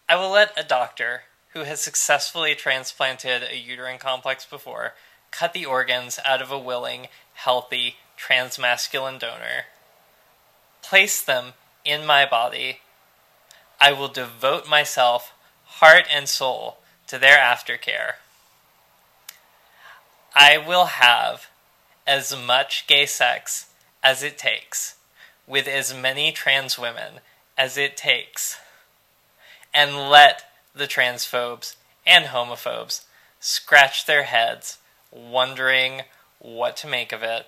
I 0.09 0.17
will 0.17 0.31
let 0.31 0.59
a 0.59 0.65
doctor 0.65 1.25
who 1.53 1.65
has 1.65 1.83
successfully 1.83 2.55
transplanted 2.55 3.43
a 3.43 3.59
uterine 3.59 3.99
complex 3.99 4.47
before 4.47 4.95
cut 5.31 5.53
the 5.53 5.67
organs 5.67 6.19
out 6.25 6.41
of 6.41 6.51
a 6.51 6.59
willing, 6.59 7.09
healthy, 7.35 7.97
transmasculine 8.19 9.19
donor, 9.19 9.67
place 10.81 11.23
them 11.23 11.53
in 11.85 12.07
my 12.07 12.25
body. 12.25 12.81
I 13.79 13.93
will 13.93 14.09
devote 14.09 14.67
myself, 14.67 15.35
heart 15.79 16.07
and 16.13 16.29
soul, 16.29 16.79
to 17.07 17.19
their 17.19 17.37
aftercare. 17.37 18.15
I 20.35 20.59
will 20.59 20.87
have 20.87 21.49
as 22.07 22.37
much 22.37 22.87
gay 22.87 23.07
sex 23.07 23.71
as 24.03 24.23
it 24.23 24.37
takes 24.37 24.97
with 25.47 25.69
as 25.69 25.95
many 25.95 26.33
trans 26.33 26.79
women 26.79 27.21
as 27.57 27.77
it 27.77 27.97
takes 27.97 28.59
and 29.73 30.09
let 30.09 30.45
the 30.75 30.87
transphobes 30.87 31.77
and 32.07 32.27
homophobes 32.27 33.05
scratch 33.41 34.07
their 34.07 34.25
heads 34.25 34.79
wondering 35.11 36.03
what 36.39 36.77
to 36.79 36.87
make 36.87 37.13
of 37.13 37.23
it. 37.23 37.47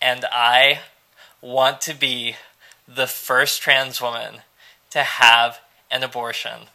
And 0.00 0.24
I 0.32 0.80
want 1.40 1.80
to 1.82 1.94
be 1.94 2.36
the 2.88 3.06
first 3.06 3.60
trans 3.62 4.00
woman 4.00 4.36
to 4.90 5.02
have 5.02 5.60
an 5.90 6.02
abortion. 6.02 6.68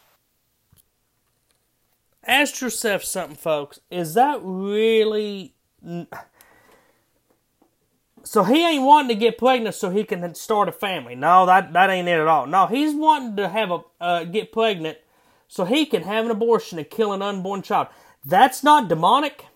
Ask 2.28 2.60
yourself 2.60 3.02
something, 3.02 3.36
folks. 3.36 3.80
Is 3.90 4.12
that 4.14 4.40
really. 4.42 5.54
So 8.22 8.44
he 8.44 8.66
ain't 8.66 8.84
wanting 8.84 9.08
to 9.08 9.14
get 9.14 9.38
pregnant 9.38 9.74
so 9.74 9.88
he 9.88 10.04
can 10.04 10.34
start 10.34 10.68
a 10.68 10.72
family. 10.72 11.14
No, 11.14 11.46
that, 11.46 11.72
that 11.72 11.88
ain't 11.88 12.06
it 12.06 12.20
at 12.20 12.28
all. 12.28 12.46
No, 12.46 12.66
he's 12.66 12.94
wanting 12.94 13.36
to 13.36 13.48
have 13.48 13.70
a 13.70 13.80
uh, 13.98 14.24
get 14.24 14.52
pregnant 14.52 14.98
so 15.46 15.64
he 15.64 15.86
can 15.86 16.02
have 16.02 16.26
an 16.26 16.30
abortion 16.30 16.78
and 16.78 16.90
kill 16.90 17.14
an 17.14 17.22
unborn 17.22 17.62
child. 17.62 17.88
That's 18.22 18.62
not 18.62 18.88
demonic. 18.88 19.46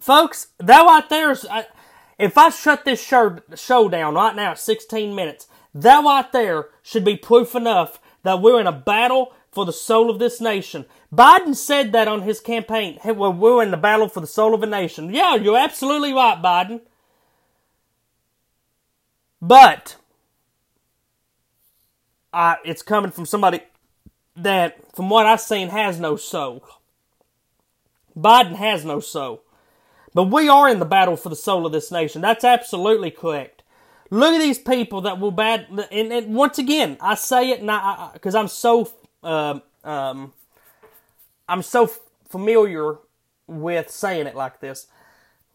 Folks, 0.00 0.48
that 0.58 0.82
right 0.82 1.08
there 1.08 1.30
is. 1.30 1.46
I, 1.48 1.66
if 2.18 2.36
I 2.36 2.50
shut 2.50 2.84
this 2.84 3.00
show, 3.00 3.38
show 3.54 3.88
down 3.88 4.14
right 4.14 4.34
now 4.34 4.50
at 4.52 4.58
16 4.58 5.14
minutes, 5.14 5.46
that 5.72 6.02
right 6.02 6.30
there 6.32 6.70
should 6.82 7.04
be 7.04 7.16
proof 7.16 7.54
enough 7.54 8.00
that 8.24 8.42
we're 8.42 8.60
in 8.60 8.66
a 8.66 8.72
battle 8.72 9.32
for 9.52 9.66
the 9.66 9.72
soul 9.72 10.10
of 10.10 10.18
this 10.18 10.40
nation. 10.40 10.86
Biden 11.14 11.54
said 11.54 11.92
that 11.92 12.08
on 12.08 12.22
his 12.22 12.40
campaign. 12.40 12.98
Hey, 13.02 13.12
well, 13.12 13.32
we're 13.32 13.62
in 13.62 13.70
the 13.70 13.76
battle 13.76 14.08
for 14.08 14.20
the 14.20 14.26
soul 14.26 14.54
of 14.54 14.62
a 14.62 14.66
nation. 14.66 15.12
Yeah, 15.12 15.34
you're 15.34 15.58
absolutely 15.58 16.12
right, 16.12 16.42
Biden. 16.42 16.80
But 19.42 19.96
uh, 22.32 22.56
it's 22.64 22.82
coming 22.82 23.10
from 23.10 23.26
somebody 23.26 23.60
that, 24.36 24.78
from 24.94 25.10
what 25.10 25.26
I've 25.26 25.40
seen, 25.40 25.68
has 25.68 26.00
no 26.00 26.16
soul. 26.16 26.64
Biden 28.16 28.54
has 28.54 28.84
no 28.84 29.00
soul. 29.00 29.42
But 30.14 30.24
we 30.24 30.48
are 30.48 30.68
in 30.68 30.78
the 30.78 30.84
battle 30.84 31.16
for 31.16 31.28
the 31.28 31.36
soul 31.36 31.66
of 31.66 31.72
this 31.72 31.90
nation. 31.90 32.22
That's 32.22 32.44
absolutely 32.44 33.10
correct. 33.10 33.62
Look 34.10 34.34
at 34.34 34.40
these 34.40 34.58
people 34.58 35.02
that 35.02 35.18
will 35.18 35.30
bad. 35.30 35.66
And, 35.90 36.12
and 36.12 36.34
once 36.34 36.58
again, 36.58 36.98
I 37.00 37.14
say 37.14 37.50
it 37.50 37.60
because 38.12 38.34
I'm 38.34 38.48
so 38.48 38.90
uh, 39.22 39.60
um, 39.84 40.32
I'm 41.48 41.62
so 41.62 41.84
f- 41.84 42.00
familiar 42.28 42.96
with 43.46 43.90
saying 43.90 44.26
it 44.26 44.34
like 44.34 44.60
this. 44.60 44.86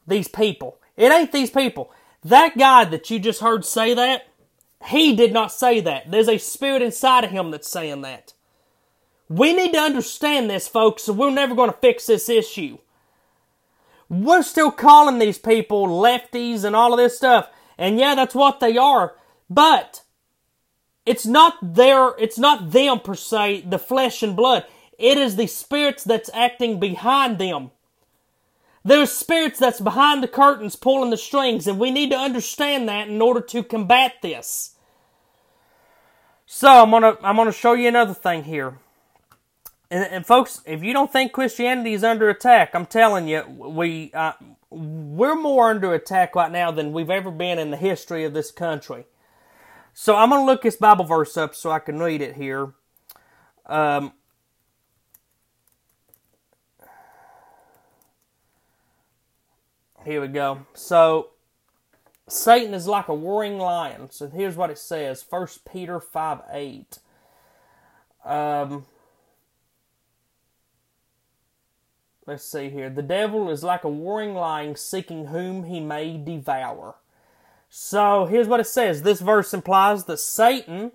These 0.08 0.28
people. 0.28 0.80
It 0.96 1.12
ain't 1.12 1.32
these 1.32 1.50
people. 1.50 1.92
That 2.24 2.58
guy 2.58 2.86
that 2.86 3.10
you 3.10 3.20
just 3.20 3.42
heard 3.42 3.66
say 3.66 3.94
that, 3.94 4.28
he 4.86 5.16
did 5.16 5.34
not 5.34 5.52
say 5.52 5.80
that. 5.82 6.10
There's 6.10 6.30
a 6.30 6.38
spirit 6.38 6.82
inside 6.82 7.24
of 7.24 7.32
him 7.32 7.52
that's 7.52 7.70
saying 7.70 8.02
that. 8.02 8.34
We 9.30 9.54
need 9.54 9.74
to 9.74 9.80
understand 9.80 10.50
this, 10.50 10.68
folks, 10.68 11.10
or 11.10 11.14
we're 11.14 11.32
never 11.32 11.56
going 11.56 11.72
to 11.72 11.78
fix 11.78 12.06
this 12.06 12.30
issue. 12.30 12.78
We're 14.10 14.44
still 14.44 14.72
calling 14.72 15.20
these 15.20 15.38
people 15.38 15.88
lefties 15.88 16.64
and 16.64 16.76
all 16.76 16.94
of 16.94 16.98
this 16.98 17.18
stuff. 17.18 17.50
And 17.78 18.00
yeah, 18.00 18.16
that's 18.16 18.36
what 18.36 18.60
they 18.60 18.78
are. 18.78 19.16
But 19.50 20.04
it's 21.08 21.26
not 21.26 21.56
their, 21.62 22.10
it's 22.20 22.38
not 22.38 22.72
them 22.72 23.00
per 23.00 23.16
se, 23.16 23.62
the 23.62 23.80
flesh 23.80 24.22
and 24.22 24.36
blood. 24.36 24.66
It 25.00 25.18
is 25.18 25.38
the 25.38 25.48
spirits 25.48 26.04
that's 26.04 26.30
acting 26.34 26.82
behind 26.82 27.38
them. 27.38 27.72
There's 28.84 29.12
spirits 29.12 29.58
that's 29.58 29.80
behind 29.80 30.22
the 30.22 30.28
curtains 30.28 30.76
pulling 30.76 31.10
the 31.10 31.18
strings, 31.18 31.66
and 31.66 31.80
we 31.80 31.92
need 31.92 32.12
to 32.12 32.18
understand 32.18 32.90
that 32.90 33.08
in 33.08 33.22
order 33.22 33.40
to 33.40 33.64
combat 33.64 34.16
this. 34.22 34.76
So 36.46 36.84
I'm 36.84 36.92
gonna 36.92 37.18
I'm 37.24 37.36
gonna 37.36 37.52
show 37.52 37.74
you 37.74 37.88
another 37.88 38.14
thing 38.14 38.44
here. 38.44 38.80
And, 39.90 40.06
and, 40.12 40.26
folks, 40.26 40.62
if 40.66 40.84
you 40.84 40.92
don't 40.92 41.12
think 41.12 41.32
Christianity 41.32 41.94
is 41.94 42.04
under 42.04 42.30
attack, 42.30 42.72
I'm 42.74 42.86
telling 42.86 43.30
you, 43.30 43.44
we 43.48 44.12
uh, 44.14 44.34
we're 44.70 45.36
more 45.36 45.70
under 45.70 45.94
attack 45.94 46.36
right 46.36 46.52
now 46.52 46.72
than 46.72 46.92
we've 46.92 47.10
ever 47.10 47.32
been 47.32 47.60
in 47.60 47.72
the 47.72 47.78
history 47.78 48.26
of 48.26 48.34
this 48.34 48.52
country. 48.52 49.06
So 50.00 50.16
I'm 50.16 50.30
going 50.30 50.44
to 50.44 50.46
look 50.46 50.62
this 50.62 50.76
Bible 50.76 51.06
verse 51.06 51.36
up 51.38 51.56
so 51.56 51.72
I 51.72 51.80
can 51.80 51.98
read 51.98 52.22
it 52.22 52.36
here. 52.36 52.72
Um, 53.66 54.14
here 60.06 60.22
we 60.22 60.28
go. 60.28 60.68
So 60.76 61.32
Satan 62.28 62.76
is 62.76 62.86
like 62.86 63.08
a 63.08 63.16
roaring 63.16 63.58
lion. 63.58 64.12
So 64.12 64.30
here's 64.30 64.56
what 64.56 64.70
it 64.70 64.78
says: 64.78 65.24
First 65.24 65.66
Peter 65.66 66.00
five 66.00 66.42
eight. 66.52 67.00
Um, 68.24 68.86
Let's 72.28 72.44
see 72.44 72.70
here. 72.70 72.92
The 72.92 73.02
devil 73.02 73.50
is 73.50 73.64
like 73.64 73.84
a 73.84 73.90
warring 73.90 74.36
lion 74.36 74.76
seeking 74.76 75.28
whom 75.28 75.64
he 75.64 75.80
may 75.80 76.18
devour. 76.18 76.98
So 77.70 78.26
here's 78.26 78.48
what 78.48 78.60
it 78.60 78.68
says. 78.68 79.02
This 79.02 79.20
verse 79.20 79.54
implies 79.54 80.06
that 80.06 80.20
Satan 80.20 80.92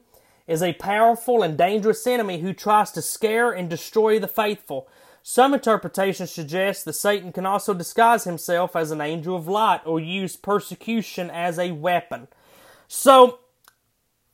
is 0.46 0.62
a 0.62 0.72
powerful 0.74 1.42
and 1.42 1.56
dangerous 1.56 2.06
enemy 2.06 2.40
who 2.40 2.52
tries 2.52 2.90
to 2.92 3.02
scare 3.02 3.52
and 3.52 3.68
destroy 3.68 4.18
the 4.18 4.28
faithful. 4.28 4.88
Some 5.22 5.54
interpretations 5.54 6.32
suggest 6.32 6.85
that 6.85 6.94
Satan 6.94 7.32
can 7.32 7.46
also 7.46 7.74
disguise 7.74 8.24
himself 8.24 8.74
as 8.74 8.90
an 8.90 9.00
angel 9.00 9.37
of 9.37 9.46
light 9.46 9.82
or 9.85 10.00
use 10.00 10.37
persecution 10.37 11.30
as 11.30 11.58
a 11.58 11.70
weapon. 11.72 12.26
So 12.88 13.38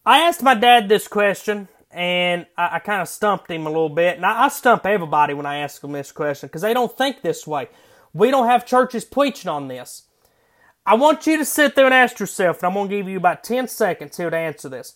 I 0.06 0.20
asked 0.20 0.42
my 0.42 0.54
dad 0.54 0.88
this 0.88 1.06
question 1.06 1.68
and 1.90 2.46
I, 2.56 2.76
I 2.76 2.78
kind 2.78 3.02
of 3.02 3.08
stumped 3.08 3.50
him 3.50 3.66
a 3.66 3.70
little 3.70 3.90
bit. 3.90 4.16
And 4.16 4.24
I, 4.24 4.44
I 4.44 4.48
stump 4.48 4.86
everybody 4.86 5.34
when 5.34 5.46
I 5.46 5.58
ask 5.58 5.82
them 5.82 5.92
this 5.92 6.12
question 6.12 6.46
because 6.46 6.62
they 6.62 6.74
don't 6.74 6.96
think 6.96 7.20
this 7.20 7.46
way. 7.46 7.68
We 8.14 8.30
don't 8.30 8.46
have 8.46 8.64
churches 8.64 9.04
preaching 9.04 9.50
on 9.50 9.68
this. 9.68 10.04
I 10.88 10.94
want 10.94 11.26
you 11.26 11.36
to 11.36 11.44
sit 11.44 11.74
there 11.74 11.84
and 11.84 11.92
ask 11.92 12.18
yourself, 12.18 12.62
and 12.62 12.68
I'm 12.68 12.72
going 12.72 12.88
to 12.88 12.96
give 12.96 13.08
you 13.10 13.18
about 13.18 13.44
10 13.44 13.68
seconds 13.68 14.16
here 14.16 14.30
to 14.30 14.36
answer 14.36 14.70
this. 14.70 14.94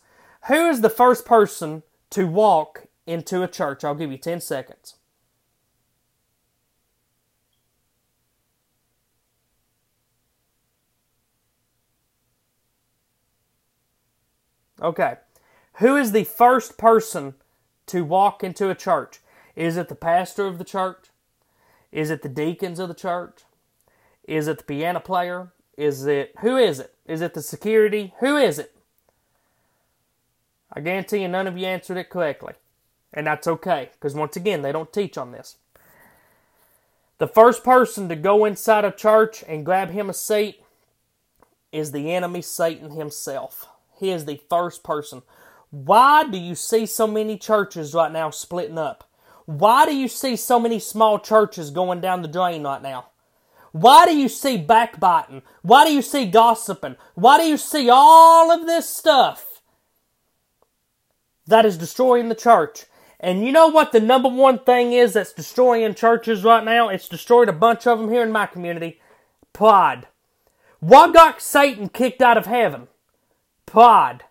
Who 0.48 0.70
is 0.70 0.80
the 0.80 0.88
first 0.88 1.26
person 1.26 1.82
to 2.08 2.26
walk 2.26 2.86
into 3.06 3.42
a 3.42 3.48
church? 3.48 3.84
I'll 3.84 3.94
give 3.94 4.10
you 4.10 4.16
10 4.16 4.40
seconds. 4.40 4.94
Okay. 14.80 15.16
Who 15.74 15.96
is 15.96 16.12
the 16.12 16.24
first 16.24 16.78
person 16.78 17.34
to 17.88 18.02
walk 18.02 18.42
into 18.42 18.70
a 18.70 18.74
church? 18.74 19.18
Is 19.54 19.76
it 19.76 19.90
the 19.90 19.94
pastor 19.94 20.46
of 20.46 20.56
the 20.56 20.64
church? 20.64 21.10
Is 21.92 22.08
it 22.08 22.22
the 22.22 22.30
deacons 22.30 22.78
of 22.78 22.88
the 22.88 22.94
church? 22.94 23.42
Is 24.24 24.48
it 24.48 24.56
the 24.56 24.64
piano 24.64 24.98
player? 24.98 25.52
Is 25.76 26.06
it 26.06 26.34
who 26.40 26.56
is 26.56 26.80
it? 26.80 26.94
Is 27.06 27.20
it 27.20 27.34
the 27.34 27.42
security? 27.42 28.14
Who 28.20 28.36
is 28.36 28.58
it? 28.58 28.74
I 30.72 30.80
guarantee 30.80 31.22
you 31.22 31.28
none 31.28 31.46
of 31.46 31.58
you 31.58 31.66
answered 31.66 31.96
it 31.98 32.10
correctly. 32.10 32.54
And 33.12 33.26
that's 33.26 33.46
okay, 33.46 33.90
because 33.92 34.14
once 34.14 34.36
again, 34.36 34.62
they 34.62 34.72
don't 34.72 34.92
teach 34.92 35.18
on 35.18 35.32
this. 35.32 35.56
The 37.18 37.26
first 37.28 37.62
person 37.62 38.08
to 38.08 38.16
go 38.16 38.44
inside 38.44 38.84
a 38.84 38.90
church 38.90 39.44
and 39.46 39.66
grab 39.66 39.90
him 39.90 40.08
a 40.08 40.14
seat 40.14 40.62
is 41.70 41.92
the 41.92 42.14
enemy 42.14 42.42
Satan 42.42 42.90
himself. 42.90 43.68
He 43.98 44.10
is 44.10 44.24
the 44.24 44.40
first 44.48 44.82
person. 44.82 45.22
Why 45.70 46.24
do 46.24 46.38
you 46.38 46.54
see 46.54 46.86
so 46.86 47.06
many 47.06 47.38
churches 47.38 47.94
right 47.94 48.10
now 48.10 48.30
splitting 48.30 48.78
up? 48.78 49.08
Why 49.46 49.86
do 49.86 49.94
you 49.94 50.08
see 50.08 50.36
so 50.36 50.58
many 50.58 50.78
small 50.78 51.18
churches 51.18 51.70
going 51.70 52.00
down 52.00 52.22
the 52.22 52.28
drain 52.28 52.62
right 52.62 52.82
now? 52.82 53.08
Why 53.72 54.04
do 54.04 54.16
you 54.16 54.28
see 54.28 54.58
backbiting? 54.58 55.42
Why 55.62 55.86
do 55.86 55.92
you 55.92 56.02
see 56.02 56.26
gossiping? 56.26 56.96
Why 57.14 57.38
do 57.38 57.44
you 57.44 57.56
see 57.56 57.88
all 57.90 58.50
of 58.50 58.66
this 58.66 58.88
stuff 58.88 59.62
that 61.46 61.64
is 61.64 61.78
destroying 61.78 62.28
the 62.28 62.34
church? 62.34 62.84
And 63.18 63.46
you 63.46 63.52
know 63.52 63.68
what 63.68 63.92
the 63.92 64.00
number 64.00 64.28
one 64.28 64.58
thing 64.58 64.92
is 64.92 65.14
that's 65.14 65.32
destroying 65.32 65.94
churches 65.94 66.44
right 66.44 66.64
now? 66.64 66.88
It's 66.88 67.08
destroyed 67.08 67.48
a 67.48 67.52
bunch 67.52 67.86
of 67.86 67.98
them 67.98 68.10
here 68.10 68.22
in 68.22 68.32
my 68.32 68.46
community. 68.46 69.00
Pride. 69.52 70.08
What 70.80 71.14
got 71.14 71.40
Satan 71.40 71.88
kicked 71.88 72.20
out 72.20 72.36
of 72.36 72.46
heaven? 72.46 72.88
Pride. 73.64 74.24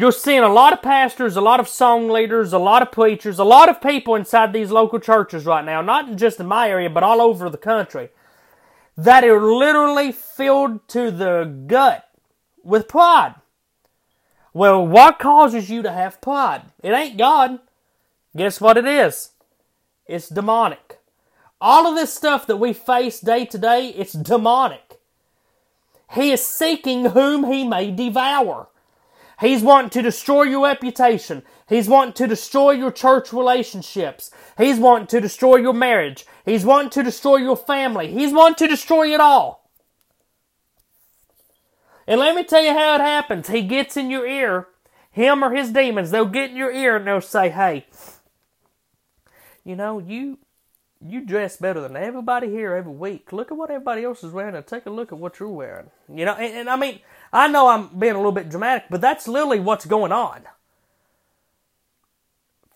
You're 0.00 0.12
seeing 0.12 0.44
a 0.44 0.52
lot 0.52 0.72
of 0.72 0.80
pastors, 0.80 1.34
a 1.34 1.40
lot 1.40 1.58
of 1.58 1.66
song 1.66 2.08
leaders, 2.08 2.52
a 2.52 2.58
lot 2.58 2.82
of 2.82 2.92
preachers, 2.92 3.40
a 3.40 3.44
lot 3.44 3.68
of 3.68 3.82
people 3.82 4.14
inside 4.14 4.52
these 4.52 4.70
local 4.70 5.00
churches 5.00 5.44
right 5.44 5.64
now, 5.64 5.82
not 5.82 6.14
just 6.14 6.38
in 6.38 6.46
my 6.46 6.70
area, 6.70 6.88
but 6.88 7.02
all 7.02 7.20
over 7.20 7.50
the 7.50 7.58
country, 7.58 8.10
that 8.96 9.24
are 9.24 9.42
literally 9.42 10.12
filled 10.12 10.86
to 10.90 11.10
the 11.10 11.52
gut 11.66 12.08
with 12.62 12.86
pride. 12.86 13.34
Well, 14.52 14.86
what 14.86 15.18
causes 15.18 15.68
you 15.68 15.82
to 15.82 15.90
have 15.90 16.20
pride? 16.20 16.62
It 16.80 16.92
ain't 16.92 17.18
God. 17.18 17.58
Guess 18.36 18.60
what 18.60 18.76
it 18.76 18.86
is? 18.86 19.30
It's 20.06 20.28
demonic. 20.28 21.00
All 21.60 21.88
of 21.88 21.96
this 21.96 22.14
stuff 22.14 22.46
that 22.46 22.58
we 22.58 22.72
face 22.72 23.18
day 23.18 23.44
to 23.46 23.58
day, 23.58 23.88
it's 23.88 24.12
demonic. 24.12 25.00
He 26.14 26.30
is 26.30 26.46
seeking 26.46 27.06
whom 27.06 27.50
he 27.50 27.64
may 27.66 27.90
devour. 27.90 28.68
He's 29.40 29.62
wanting 29.62 29.90
to 29.90 30.02
destroy 30.02 30.42
your 30.42 30.64
reputation. 30.64 31.42
He's 31.68 31.88
wanting 31.88 32.14
to 32.14 32.26
destroy 32.26 32.72
your 32.72 32.90
church 32.90 33.32
relationships. 33.32 34.30
He's 34.56 34.78
wanting 34.78 35.06
to 35.08 35.20
destroy 35.20 35.56
your 35.56 35.74
marriage. 35.74 36.26
He's 36.44 36.64
wanting 36.64 36.90
to 36.90 37.02
destroy 37.04 37.36
your 37.36 37.56
family. 37.56 38.10
He's 38.12 38.32
wanting 38.32 38.56
to 38.56 38.68
destroy 38.68 39.14
it 39.14 39.20
all. 39.20 39.70
And 42.06 42.18
let 42.18 42.34
me 42.34 42.42
tell 42.42 42.62
you 42.62 42.72
how 42.72 42.96
it 42.96 43.00
happens. 43.00 43.48
He 43.48 43.62
gets 43.62 43.96
in 43.96 44.10
your 44.10 44.26
ear, 44.26 44.66
him 45.10 45.44
or 45.44 45.54
his 45.54 45.70
demons, 45.70 46.10
they'll 46.10 46.24
get 46.24 46.50
in 46.50 46.56
your 46.56 46.72
ear 46.72 46.96
and 46.96 47.06
they'll 47.06 47.20
say, 47.20 47.50
hey, 47.50 47.86
you 49.62 49.76
know, 49.76 49.98
you 49.98 50.38
you 51.00 51.24
dress 51.24 51.56
better 51.56 51.80
than 51.80 51.96
everybody 51.96 52.48
here 52.48 52.74
every 52.74 52.92
week. 52.92 53.32
Look 53.32 53.52
at 53.52 53.56
what 53.56 53.70
everybody 53.70 54.02
else 54.02 54.24
is 54.24 54.32
wearing 54.32 54.56
and 54.56 54.66
take 54.66 54.86
a 54.86 54.90
look 54.90 55.12
at 55.12 55.18
what 55.18 55.38
you're 55.38 55.48
wearing. 55.48 55.90
You 56.12 56.24
know, 56.24 56.34
and, 56.34 56.54
and 56.54 56.70
I 56.70 56.76
mean, 56.76 57.00
I 57.32 57.48
know 57.48 57.68
I'm 57.68 57.98
being 57.98 58.14
a 58.14 58.18
little 58.18 58.32
bit 58.32 58.48
dramatic, 58.48 58.84
but 58.90 59.00
that's 59.00 59.28
literally 59.28 59.60
what's 59.60 59.86
going 59.86 60.12
on. 60.12 60.42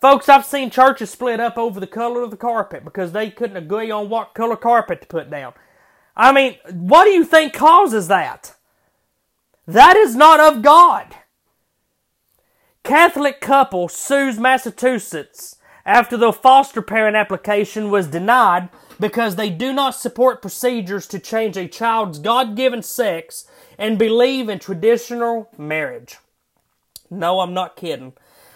Folks, 0.00 0.28
I've 0.28 0.44
seen 0.44 0.70
churches 0.70 1.10
split 1.10 1.38
up 1.38 1.56
over 1.56 1.78
the 1.78 1.86
color 1.86 2.22
of 2.22 2.30
the 2.30 2.36
carpet 2.36 2.84
because 2.84 3.12
they 3.12 3.30
couldn't 3.30 3.56
agree 3.56 3.90
on 3.90 4.08
what 4.08 4.34
color 4.34 4.56
carpet 4.56 5.00
to 5.02 5.06
put 5.06 5.30
down. 5.30 5.54
I 6.16 6.32
mean, 6.32 6.56
what 6.70 7.04
do 7.04 7.10
you 7.10 7.24
think 7.24 7.52
causes 7.52 8.08
that? 8.08 8.56
That 9.66 9.96
is 9.96 10.16
not 10.16 10.40
of 10.40 10.60
God. 10.60 11.14
Catholic 12.82 13.40
couple 13.40 13.88
sues 13.88 14.40
Massachusetts 14.40 15.56
after 15.86 16.16
the 16.16 16.32
foster 16.32 16.82
parent 16.82 17.16
application 17.16 17.90
was 17.90 18.08
denied 18.08 18.68
because 18.98 19.36
they 19.36 19.50
do 19.50 19.72
not 19.72 19.94
support 19.94 20.42
procedures 20.42 21.06
to 21.06 21.18
change 21.18 21.56
a 21.56 21.68
child's 21.68 22.18
God 22.18 22.56
given 22.56 22.82
sex 22.82 23.46
and 23.78 23.98
believe 23.98 24.48
in 24.48 24.58
traditional 24.58 25.48
marriage. 25.56 26.18
No, 27.10 27.40
I'm 27.40 27.54
not 27.54 27.76
kidding. 27.76 28.14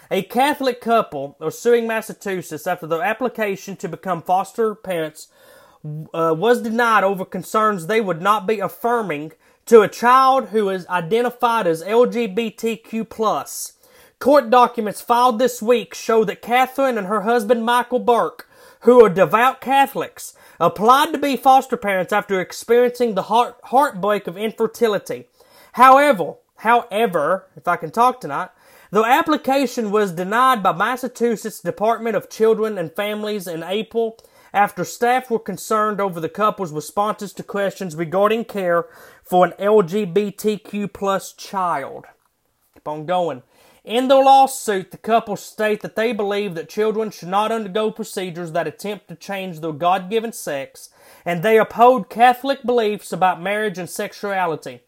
A 0.09 0.21
Catholic 0.21 0.79
couple 0.79 1.35
are 1.41 1.51
suing 1.51 1.85
Massachusetts 1.85 2.65
after 2.65 2.87
their 2.87 3.03
application 3.03 3.75
to 3.77 3.89
become 3.89 4.21
foster 4.21 4.73
parents 4.73 5.27
uh, 6.13 6.33
was 6.37 6.61
denied 6.61 7.03
over 7.03 7.25
concerns 7.25 7.87
they 7.87 8.01
would 8.01 8.21
not 8.21 8.47
be 8.47 8.59
affirming 8.59 9.33
to 9.65 9.81
a 9.81 9.89
child 9.89 10.49
who 10.49 10.69
is 10.69 10.87
identified 10.87 11.67
as 11.67 11.83
LGBTQ. 11.83 13.73
Court 14.19 14.49
documents 14.49 15.01
filed 15.01 15.39
this 15.39 15.61
week 15.61 15.93
show 15.93 16.23
that 16.23 16.41
Catherine 16.41 16.97
and 16.97 17.07
her 17.07 17.21
husband 17.21 17.63
Michael 17.63 17.99
Burke, 17.99 18.49
who 18.81 19.03
are 19.03 19.09
devout 19.09 19.61
Catholics, 19.61 20.33
applied 20.59 21.11
to 21.11 21.17
be 21.17 21.37
foster 21.37 21.77
parents 21.77 22.13
after 22.13 22.39
experiencing 22.39 23.15
the 23.15 23.23
heart, 23.23 23.57
heartbreak 23.65 24.27
of 24.27 24.37
infertility. 24.37 25.27
However, 25.73 26.35
however, 26.57 27.47
if 27.55 27.67
I 27.67 27.75
can 27.75 27.91
talk 27.91 28.19
tonight, 28.21 28.49
the 28.89 29.03
application 29.03 29.91
was 29.91 30.13
denied 30.13 30.63
by 30.63 30.71
Massachusetts 30.71 31.59
Department 31.59 32.15
of 32.15 32.29
Children 32.29 32.77
and 32.77 32.95
Families 32.95 33.45
in 33.47 33.61
April 33.63 34.17
after 34.53 34.85
staff 34.85 35.29
were 35.29 35.39
concerned 35.39 35.99
over 35.99 36.19
the 36.19 36.29
couple's 36.29 36.71
responses 36.71 37.33
to 37.33 37.43
questions 37.43 37.95
regarding 37.95 38.45
care 38.45 38.85
for 39.23 39.45
an 39.45 39.53
LGBTQ 39.59 40.93
plus 40.93 41.33
child. 41.33 42.05
Keep 42.73 42.87
on 42.87 43.05
going. 43.05 43.43
In 43.87 44.09
the 44.09 44.17
lawsuit, 44.17 44.91
the 44.91 44.97
couple 44.97 45.37
state 45.37 45.79
that 45.79 45.95
they 45.95 46.11
believe 46.11 46.55
that 46.55 46.67
children 46.67 47.09
should 47.09 47.29
not 47.29 47.53
undergo 47.53 47.89
procedures 47.89 48.51
that 48.51 48.67
attempt 48.67 49.07
to 49.07 49.15
change 49.15 49.61
their 49.61 49.71
God 49.71 50.09
given 50.09 50.33
sex, 50.33 50.89
and 51.23 51.41
they 51.41 51.57
uphold 51.57 52.09
Catholic 52.09 52.63
beliefs 52.65 53.13
about 53.13 53.41
marriage 53.41 53.77
and 53.77 53.89
sexuality. 53.89 54.81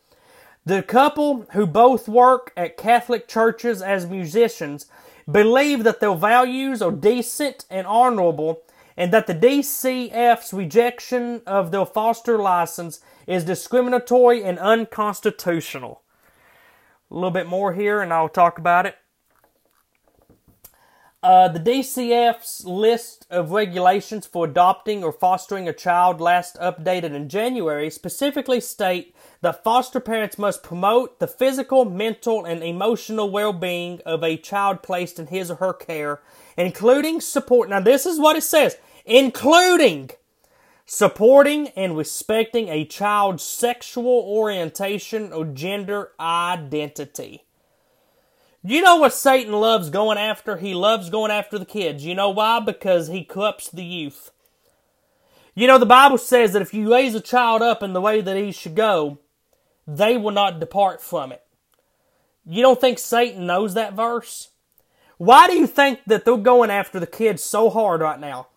The 0.65 0.83
couple, 0.83 1.45
who 1.53 1.65
both 1.65 2.09
work 2.09 2.51
at 2.57 2.75
Catholic 2.75 3.29
churches 3.29 3.81
as 3.81 4.05
musicians, 4.05 4.87
believe 5.31 5.85
that 5.85 6.01
their 6.01 6.15
values 6.15 6.81
are 6.81 6.91
decent 6.91 7.63
and 7.69 7.87
honorable, 7.87 8.63
and 8.97 9.13
that 9.13 9.27
the 9.27 9.33
DCF's 9.33 10.51
rejection 10.51 11.41
of 11.47 11.71
their 11.71 11.85
foster 11.85 12.37
license 12.37 12.99
is 13.27 13.45
discriminatory 13.45 14.43
and 14.43 14.59
unconstitutional. 14.59 16.01
A 17.11 17.15
little 17.15 17.31
bit 17.31 17.47
more 17.47 17.73
here, 17.73 18.01
and 18.01 18.13
I'll 18.13 18.29
talk 18.29 18.59
about 18.59 18.85
it. 18.85 18.95
Uh, 21.21 21.49
the 21.49 21.59
DCF's 21.59 22.63
list 22.63 23.27
of 23.29 23.51
regulations 23.51 24.25
for 24.25 24.45
adopting 24.45 25.03
or 25.03 25.11
fostering 25.11 25.67
a 25.67 25.73
child, 25.73 26.21
last 26.21 26.55
updated 26.55 27.13
in 27.13 27.27
January, 27.27 27.89
specifically 27.89 28.61
state 28.61 29.13
that 29.41 29.61
foster 29.63 29.99
parents 29.99 30.37
must 30.37 30.63
promote 30.63 31.19
the 31.19 31.27
physical, 31.27 31.83
mental, 31.83 32.45
and 32.45 32.63
emotional 32.63 33.29
well 33.29 33.51
being 33.51 33.99
of 34.05 34.23
a 34.23 34.37
child 34.37 34.81
placed 34.81 35.19
in 35.19 35.27
his 35.27 35.51
or 35.51 35.55
her 35.55 35.73
care, 35.73 36.21
including 36.55 37.19
support. 37.19 37.67
Now, 37.69 37.81
this 37.81 38.05
is 38.05 38.19
what 38.19 38.37
it 38.37 38.43
says 38.43 38.77
including 39.09 40.11
supporting 40.91 41.67
and 41.75 41.95
respecting 41.95 42.67
a 42.67 42.83
child's 42.83 43.43
sexual 43.43 44.23
orientation 44.25 45.31
or 45.31 45.45
gender 45.45 46.09
identity. 46.19 47.43
You 48.63 48.81
know 48.81 48.95
what 48.95 49.13
Satan 49.13 49.53
loves 49.53 49.91
going 49.91 50.17
after? 50.17 50.57
He 50.57 50.73
loves 50.73 51.11
going 51.11 51.31
after 51.31 51.59
the 51.59 51.65
kids. 51.65 52.03
You 52.03 52.15
know 52.15 52.31
why? 52.31 52.59
Because 52.59 53.07
he 53.07 53.23
corrupts 53.23 53.69
the 53.69 53.83
youth. 53.83 54.31
You 55.53 55.67
know, 55.67 55.77
the 55.77 55.85
Bible 55.85 56.17
says 56.17 56.53
that 56.53 56.63
if 56.63 56.73
you 56.73 56.91
raise 56.91 57.13
a 57.13 57.21
child 57.21 57.61
up 57.61 57.83
in 57.83 57.93
the 57.93 58.01
way 58.01 58.19
that 58.19 58.35
he 58.35 58.51
should 58.51 58.75
go, 58.75 59.19
they 59.85 60.17
will 60.17 60.31
not 60.31 60.59
depart 60.59 61.01
from 61.01 61.31
it. 61.31 61.43
You 62.47 62.63
don't 62.63 62.81
think 62.81 62.97
Satan 62.97 63.45
knows 63.45 63.75
that 63.75 63.93
verse? 63.93 64.49
Why 65.17 65.45
do 65.45 65.53
you 65.53 65.67
think 65.67 65.99
that 66.07 66.25
they're 66.25 66.35
going 66.35 66.71
after 66.71 66.99
the 66.99 67.05
kids 67.05 67.43
so 67.43 67.69
hard 67.69 68.01
right 68.01 68.19
now? 68.19 68.47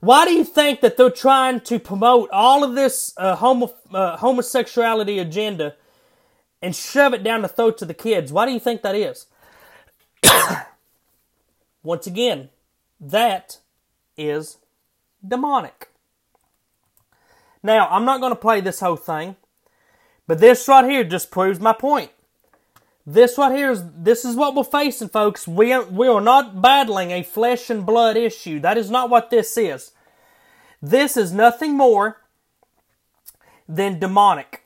Why 0.00 0.24
do 0.24 0.32
you 0.32 0.44
think 0.44 0.80
that 0.80 0.96
they're 0.96 1.10
trying 1.10 1.60
to 1.62 1.78
promote 1.78 2.30
all 2.30 2.62
of 2.62 2.74
this 2.74 3.12
uh, 3.16 3.36
homo- 3.36 3.74
uh, 3.92 4.16
homosexuality 4.18 5.18
agenda 5.18 5.74
and 6.62 6.74
shove 6.74 7.14
it 7.14 7.24
down 7.24 7.42
the 7.42 7.48
throats 7.48 7.82
of 7.82 7.88
the 7.88 7.94
kids? 7.94 8.32
Why 8.32 8.46
do 8.46 8.52
you 8.52 8.60
think 8.60 8.82
that 8.82 8.94
is? 8.94 9.26
Once 11.82 12.06
again, 12.06 12.50
that 13.00 13.58
is 14.16 14.58
demonic. 15.26 15.88
Now, 17.62 17.88
I'm 17.88 18.04
not 18.04 18.20
going 18.20 18.32
to 18.32 18.36
play 18.40 18.60
this 18.60 18.80
whole 18.80 18.96
thing, 18.96 19.36
but 20.28 20.38
this 20.38 20.68
right 20.68 20.84
here 20.88 21.02
just 21.02 21.30
proves 21.30 21.58
my 21.58 21.72
point. 21.72 22.10
This 23.10 23.38
right 23.38 23.56
here 23.56 23.70
is 23.70 23.82
this 23.96 24.26
is 24.26 24.36
what 24.36 24.54
we're 24.54 24.64
facing, 24.64 25.08
folks. 25.08 25.48
We 25.48 25.72
are, 25.72 25.82
we 25.82 26.06
are 26.08 26.20
not 26.20 26.60
battling 26.60 27.10
a 27.10 27.22
flesh 27.22 27.70
and 27.70 27.86
blood 27.86 28.18
issue. 28.18 28.60
That 28.60 28.76
is 28.76 28.90
not 28.90 29.08
what 29.08 29.30
this 29.30 29.56
is. 29.56 29.92
This 30.82 31.16
is 31.16 31.32
nothing 31.32 31.74
more 31.74 32.20
than 33.66 33.98
demonic. 33.98 34.62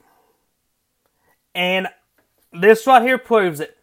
And 1.55 1.87
this 2.53 2.85
right 2.85 3.03
here 3.03 3.17
proves 3.17 3.61
it. 3.61 3.79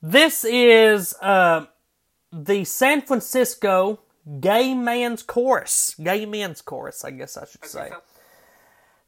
This 0.00 0.44
is 0.44 1.12
uh, 1.20 1.66
the 2.32 2.64
San 2.64 3.02
Francisco 3.02 3.98
Gay 4.38 4.74
Man's 4.74 5.24
Chorus. 5.24 5.96
Gay 6.00 6.24
Men's 6.24 6.62
Chorus, 6.62 7.04
I 7.04 7.10
guess 7.10 7.36
I 7.36 7.46
should 7.46 7.64
say. 7.64 7.90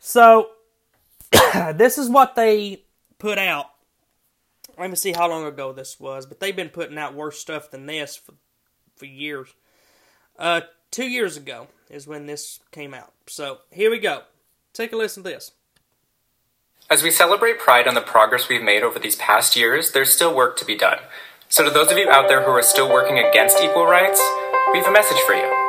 So, 0.01 0.49
this 1.77 1.97
is 1.97 2.11
what 2.11 2.35
they 2.35 2.83
put 3.21 3.39
out 3.39 3.67
let 4.79 4.91
me 4.91 4.97
see 4.97 5.13
how 5.13 5.29
long 5.29 5.45
ago 5.45 5.73
this 5.73 5.99
was, 5.99 6.27
but 6.27 6.41
they've 6.41 6.55
been 6.55 6.69
putting 6.69 6.99
out 6.99 7.15
worse 7.15 7.39
stuff 7.39 7.71
than 7.71 7.87
this 7.87 8.17
for 8.17 8.35
for 8.97 9.07
years. 9.07 9.49
Uh, 10.39 10.63
two 10.91 11.07
years 11.07 11.37
ago 11.37 11.69
is 11.89 12.07
when 12.07 12.27
this 12.27 12.61
came 12.73 12.95
out. 12.95 13.13
So 13.27 13.59
here 13.71 13.91
we 13.91 13.99
go. 13.99 14.23
Take 14.73 14.93
a 14.93 14.97
listen 14.97 15.23
to 15.23 15.31
this. 15.31 15.53
As 16.91 17.03
we 17.03 17.11
celebrate 17.11 17.59
Pride 17.59 17.87
and 17.87 17.97
the 17.97 18.01
progress 18.01 18.49
we've 18.49 18.63
made 18.63 18.83
over 18.83 18.99
these 18.99 19.17
past 19.17 19.57
years, 19.57 19.93
there's 19.93 20.13
still 20.13 20.35
work 20.35 20.57
to 20.59 20.65
be 20.65 20.77
done. 20.77 20.99
So, 21.51 21.65
to 21.65 21.71
those 21.71 21.91
of 21.91 21.99
you 21.99 22.11
out 22.11 22.29
there 22.29 22.43
who 22.43 22.51
are 22.51 22.63
still 22.63 22.91
working 22.91 23.19
against 23.19 23.61
equal 23.61 23.87
rights, 23.87 24.21
we 24.73 24.79
have 24.79 24.87
a 24.87 24.93
message 24.93 25.19
for 25.27 25.35
you. 25.35 25.69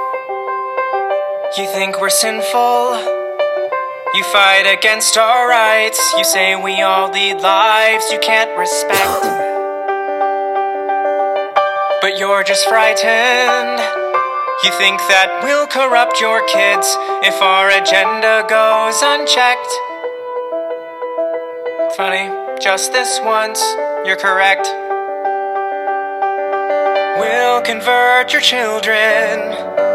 You 1.57 1.67
think 1.73 1.99
we're 1.99 2.09
sinful? 2.09 3.18
You 4.15 4.23
fight 4.23 4.65
against 4.65 5.17
our 5.19 5.47
rights. 5.47 5.99
You 6.17 6.23
say 6.23 6.55
we 6.55 6.81
all 6.81 7.11
lead 7.11 7.41
lives 7.41 8.11
you 8.11 8.17
can't 8.17 8.57
respect. 8.57 8.97
But 12.01 12.17
you're 12.17 12.43
just 12.43 12.67
frightened. 12.67 13.79
You 14.63 14.71
think 14.71 14.97
that 15.13 15.41
we'll 15.43 15.67
corrupt 15.67 16.19
your 16.19 16.43
kids 16.47 16.87
if 17.21 17.39
our 17.39 17.69
agenda 17.69 18.45
goes 18.49 18.99
unchecked. 19.03 19.73
Funny, 21.95 22.33
just 22.59 22.91
this 22.91 23.19
once, 23.23 23.61
you're 24.05 24.17
correct. 24.17 24.65
We'll 27.19 27.61
convert 27.61 28.33
your 28.33 28.41
children. 28.41 29.88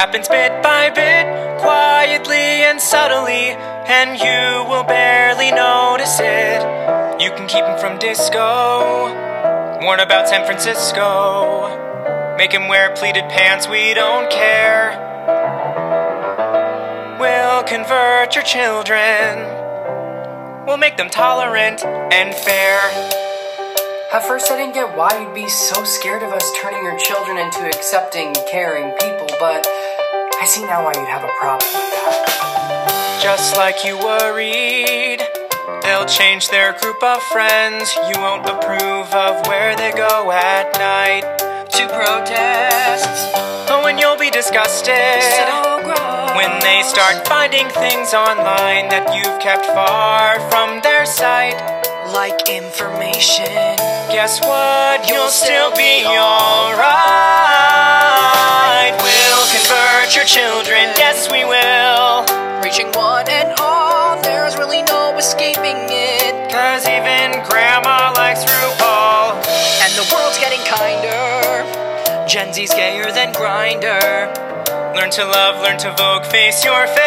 Happens 0.00 0.28
bit 0.28 0.62
by 0.62 0.88
bit, 0.88 1.60
quietly 1.60 2.64
and 2.64 2.80
subtly, 2.80 3.50
and 3.52 4.18
you 4.18 4.64
will 4.70 4.82
barely 4.82 5.52
notice 5.52 6.18
it. 6.20 7.20
You 7.20 7.28
can 7.32 7.46
keep 7.46 7.62
him 7.62 7.78
from 7.78 7.98
disco, 7.98 9.10
warn 9.82 10.00
about 10.00 10.26
San 10.26 10.46
Francisco. 10.46 11.68
Make 12.38 12.50
him 12.50 12.68
wear 12.68 12.96
pleated 12.96 13.24
pants, 13.24 13.68
we 13.68 13.92
don't 13.92 14.30
care. 14.30 14.96
We'll 17.20 17.62
convert 17.64 18.34
your 18.34 18.44
children. 18.44 19.44
We'll 20.66 20.78
make 20.78 20.96
them 20.96 21.10
tolerant 21.10 21.84
and 21.84 22.34
fair. 22.34 22.80
At 24.12 24.24
first, 24.26 24.50
I 24.50 24.56
didn't 24.56 24.74
get 24.74 24.96
why 24.96 25.20
you'd 25.20 25.34
be 25.34 25.48
so 25.48 25.84
scared 25.84 26.22
of 26.22 26.32
us 26.32 26.50
turning 26.58 26.82
your 26.82 26.98
children 26.98 27.36
into 27.36 27.66
accepting, 27.66 28.34
caring 28.50 28.90
people, 28.98 29.28
but 29.38 29.64
I 30.40 30.46
see 30.46 30.64
now 30.64 30.82
why 30.82 30.92
you'd 30.96 31.06
have 31.06 31.22
a 31.22 31.28
problem 31.38 31.68
with 31.68 31.90
that. 31.92 33.20
Just 33.20 33.58
like 33.58 33.84
you 33.84 33.98
worried, 34.00 35.20
they'll 35.84 36.08
change 36.08 36.48
their 36.48 36.72
group 36.80 37.02
of 37.02 37.20
friends. 37.24 37.92
You 38.08 38.16
won't 38.16 38.48
approve 38.48 39.12
of 39.12 39.46
where 39.46 39.76
they 39.76 39.92
go 39.92 40.32
at 40.32 40.72
night 40.80 41.28
to 41.76 41.84
protest. 41.92 43.36
Oh, 43.68 43.84
and 43.84 44.00
you'll 44.00 44.16
be 44.16 44.30
disgusted 44.30 44.96
when 46.32 46.56
they 46.64 46.80
start 46.88 47.28
finding 47.28 47.68
things 47.68 48.14
online 48.16 48.88
that 48.88 49.12
you've 49.12 49.38
kept 49.44 49.66
far 49.76 50.40
from 50.48 50.80
their 50.80 51.04
sight. 51.04 51.60
Like 52.16 52.48
information. 52.48 53.76
Guess 54.08 54.40
what? 54.40 55.06
You'll 55.06 55.28
still 55.28 55.70
be 55.76 56.06
alright. 56.08 57.89
We'll 60.10 60.26
convert 60.26 60.34
your 60.34 60.42
children, 60.42 60.90
yes, 60.98 61.30
we 61.30 61.44
will. 61.44 62.26
Reaching 62.64 62.90
one 62.98 63.28
and 63.28 63.54
all, 63.60 64.20
there's 64.22 64.56
really 64.56 64.82
no 64.82 65.16
escaping 65.16 65.86
it. 65.86 66.50
Cause 66.50 66.84
even 66.84 67.40
grandma 67.48 68.12
likes 68.16 68.42
RuPaul. 68.44 69.38
And 69.84 69.92
the 69.94 70.02
world's 70.12 70.38
getting 70.38 70.58
kinder. 70.66 71.64
Gen 72.26 72.52
Z's 72.52 72.74
gayer 72.74 73.12
than 73.12 73.32
Grindr. 73.32 74.34
Learn 74.96 75.10
to 75.10 75.24
love, 75.24 75.62
learn 75.62 75.78
to 75.78 75.94
vogue, 75.96 76.26
face 76.26 76.64
your 76.64 76.88
fate. 76.88 77.06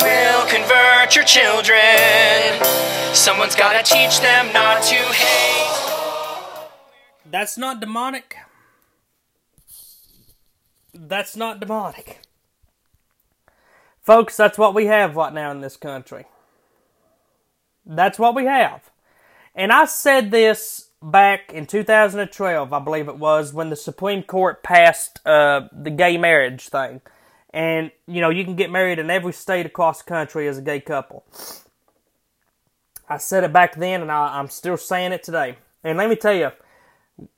We'll 0.00 0.46
convert 0.48 1.14
your 1.14 1.26
children. 1.26 2.64
Someone's 3.12 3.54
gotta 3.54 3.84
teach 3.84 4.20
them 4.20 4.50
not 4.54 4.82
to 4.84 4.94
hate. 4.94 6.70
That's 7.30 7.58
not 7.58 7.80
demonic. 7.80 8.38
That's 10.94 11.36
not 11.36 11.60
demonic. 11.60 12.20
Folks, 14.00 14.36
that's 14.36 14.58
what 14.58 14.74
we 14.74 14.86
have 14.86 15.16
right 15.16 15.32
now 15.32 15.50
in 15.50 15.60
this 15.60 15.76
country. 15.76 16.26
That's 17.84 18.18
what 18.18 18.34
we 18.34 18.44
have. 18.44 18.90
And 19.54 19.72
I 19.72 19.86
said 19.86 20.30
this 20.30 20.90
back 21.02 21.52
in 21.52 21.66
2012, 21.66 22.72
I 22.72 22.78
believe 22.78 23.08
it 23.08 23.18
was, 23.18 23.52
when 23.52 23.70
the 23.70 23.76
Supreme 23.76 24.22
Court 24.22 24.62
passed 24.62 25.20
uh, 25.26 25.68
the 25.72 25.90
gay 25.90 26.16
marriage 26.16 26.68
thing. 26.68 27.00
And, 27.50 27.92
you 28.06 28.20
know, 28.20 28.30
you 28.30 28.44
can 28.44 28.56
get 28.56 28.70
married 28.70 28.98
in 28.98 29.10
every 29.10 29.32
state 29.32 29.66
across 29.66 30.02
the 30.02 30.08
country 30.08 30.48
as 30.48 30.58
a 30.58 30.62
gay 30.62 30.80
couple. 30.80 31.24
I 33.08 33.18
said 33.18 33.44
it 33.44 33.52
back 33.52 33.76
then, 33.76 34.02
and 34.02 34.10
I, 34.10 34.38
I'm 34.38 34.48
still 34.48 34.76
saying 34.76 35.12
it 35.12 35.22
today. 35.22 35.56
And 35.84 35.98
let 35.98 36.08
me 36.08 36.16
tell 36.16 36.34
you, 36.34 36.50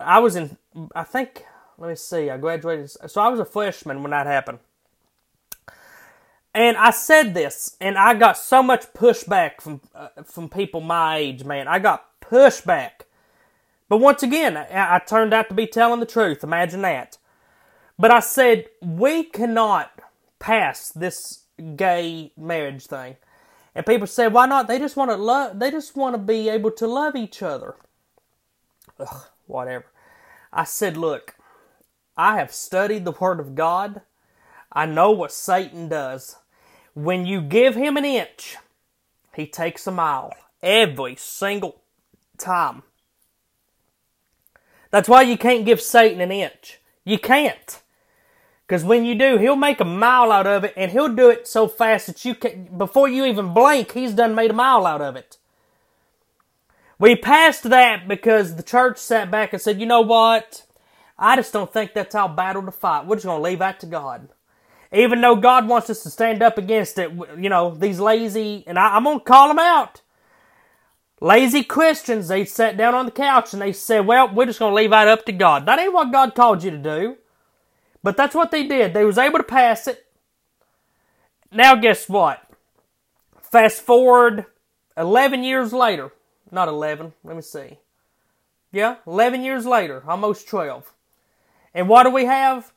I 0.01 0.21
was 0.21 0.37
in, 0.37 0.57
I 0.95 1.03
think, 1.03 1.45
let 1.79 1.89
me 1.89 1.97
see, 1.97 2.31
I 2.31 2.37
graduated, 2.39 2.91
so 2.91 3.21
I 3.21 3.29
was 3.29 3.41
a 3.41 3.45
freshman 3.45 4.03
when 4.03 4.11
that 4.11 4.27
happened. 4.27 4.59
And 6.55 6.77
I 6.79 6.91
said 6.91 7.35
this, 7.35 7.77
and 7.83 7.99
I 7.99 8.15
got 8.15 8.39
so 8.39 8.63
much 8.63 8.93
pushback 8.95 9.61
from 9.61 9.83
uh, 9.95 10.09
from 10.25 10.49
people 10.49 10.81
my 10.81 11.19
age, 11.19 11.45
man. 11.45 11.69
I 11.69 11.79
got 11.79 12.19
pushback. 12.21 13.03
But 13.91 13.99
once 13.99 14.23
again, 14.23 14.57
I, 14.57 14.97
I 14.97 14.99
turned 15.01 15.35
out 15.35 15.49
to 15.51 15.55
be 15.55 15.67
telling 15.67 16.01
the 16.01 16.07
truth. 16.07 16.43
Imagine 16.43 16.81
that. 16.83 17.19
But 17.99 18.11
I 18.11 18.21
said, 18.21 18.67
we 18.81 19.25
cannot 19.25 20.01
pass 20.39 20.91
this 20.91 21.45
gay 21.77 22.33
marriage 22.37 22.87
thing. 22.87 23.17
And 23.75 23.87
people 23.87 24.07
say, 24.07 24.29
why 24.29 24.47
not? 24.47 24.69
They 24.69 24.79
just 24.79 24.97
want 24.97 25.11
to 25.11 25.17
love, 25.17 25.59
they 25.59 25.71
just 25.71 25.97
want 25.97 26.15
to 26.15 26.19
be 26.19 26.49
able 26.49 26.71
to 26.73 26.87
love 26.87 27.17
each 27.17 27.43
other. 27.43 27.77
Ugh, 28.99 29.27
whatever. 29.47 29.87
I 30.53 30.65
said, 30.65 30.97
look, 30.97 31.36
I 32.17 32.39
have 32.39 32.53
studied 32.53 33.05
the 33.05 33.13
Word 33.13 33.41
of 33.41 33.55
God. 33.55 34.01
I 34.73 34.87
know 34.87 35.11
what 35.11 35.33
Satan 35.33 35.89
does. 35.89 36.37
When 36.95 37.27
you 37.27 37.41
give 37.41 37.75
him 37.75 37.97
an 37.97 38.05
inch, 38.05 38.57
he 39.35 39.47
takes 39.47 39.87
a 39.87 39.93
mile 39.93 40.33
every 40.63 41.17
single 41.17 41.81
time. 42.39 42.83
That's 44.91 45.09
why 45.09 45.23
you 45.23 45.37
can't 45.37 45.67
give 45.67 45.81
Satan 45.81 46.21
an 46.21 46.33
inch. 46.33 46.81
You 47.05 47.19
can't. 47.19 47.83
Because 48.67 48.83
when 48.83 49.05
you 49.05 49.15
do, 49.15 49.39
he'll 49.39 49.55
make 49.55 49.81
a 49.81 49.85
mile 49.85 50.33
out 50.33 50.47
of 50.47 50.65
it, 50.65 50.73
and 50.77 50.91
he'll 50.91 51.15
do 51.15 51.31
it 51.31 51.47
so 51.47 51.69
fast 51.69 52.09
that 52.09 52.25
you 52.25 52.35
can, 52.35 52.65
before 52.77 53.09
you 53.09 53.25
even 53.25 53.55
blink, 53.55 53.93
he's 53.93 54.13
done 54.13 54.35
made 54.35 54.51
a 54.51 54.55
mile 54.55 54.87
out 54.87 55.03
of 55.03 55.15
it. 55.17 55.39
We 56.99 57.15
passed 57.15 57.65
that 57.65 58.09
because 58.09 58.57
the 58.57 58.63
church 58.63 58.99
sat 58.99 59.31
back 59.31 59.53
and 59.53 59.63
said, 59.63 59.79
you 59.79 59.87
know 59.87 60.01
what? 60.01 60.66
I 61.19 61.37
just 61.37 61.53
don't 61.53 61.73
think 61.73 61.95
that's 61.95 62.15
our 62.15 62.29
battle 62.29 62.63
to 62.63 62.71
fight. 62.71 63.07
We're 63.07 63.17
just 63.17 63.27
going 63.27 63.39
to 63.39 63.49
leave 63.49 63.61
that 63.61 63.81
to 63.81 63.87
God. 63.87 64.29
Even 64.93 65.21
though 65.21 65.37
God 65.37 65.69
wants 65.69 65.91
us 65.91 66.03
to 66.03 66.11
stand 66.11 66.43
up 66.43 66.59
against 66.59 66.99
it, 66.99 67.11
you 67.39 67.49
know, 67.49 67.75
these 67.75 67.99
lazy, 67.99 68.65
and 68.67 68.79
I, 68.79 68.97
I'm 68.97 69.05
going 69.05 69.19
to 69.19 69.25
call 69.25 69.49
them 69.49 69.59
out. 69.59 70.03
Lazy 71.21 71.65
Christians, 71.65 72.29
they 72.29 72.45
sat 72.45 72.77
down 72.77 72.95
on 72.95 73.07
the 73.07 73.11
couch 73.11 73.53
and 73.53 73.63
they 73.63 73.73
said, 73.73 74.07
well, 74.07 74.33
we're 74.33 74.47
just 74.47 74.59
going 74.59 74.73
to 74.73 74.77
leave 74.77 74.91
that 74.91 75.09
up 75.09 75.25
to 75.25 75.33
God. 75.33 75.67
That 75.67 75.79
ain't 75.79 75.93
what 75.95 76.13
God 76.13 76.35
called 76.35 76.63
you 76.63 76.71
to 76.71 76.79
do. 76.79 77.17
But 78.03 78.17
that's 78.17 78.35
what 78.35 78.51
they 78.51 78.67
did. 78.67 78.93
They 78.95 79.05
was 79.05 79.19
able 79.19 79.39
to 79.39 79.45
pass 79.45 79.87
it. 79.87 80.07
Now 81.51 81.75
guess 81.75 82.09
what? 82.09 82.43
Fast 83.41 83.81
forward 83.81 84.47
11 84.97 85.43
years 85.43 85.73
later. 85.73 86.13
Not 86.51 86.69
11, 86.69 87.15
let 87.25 87.35
me 87.35 87.43
see. 87.43 87.79
Yeah, 88.71 88.97
11 89.07 89.43
years 89.43 89.67
later, 89.67 90.03
almost 90.07 90.49
12. 90.49 90.93
And 91.77 91.91
what 91.91 92.05
do 92.05 92.11
we 92.11 92.25
have? 92.25 92.73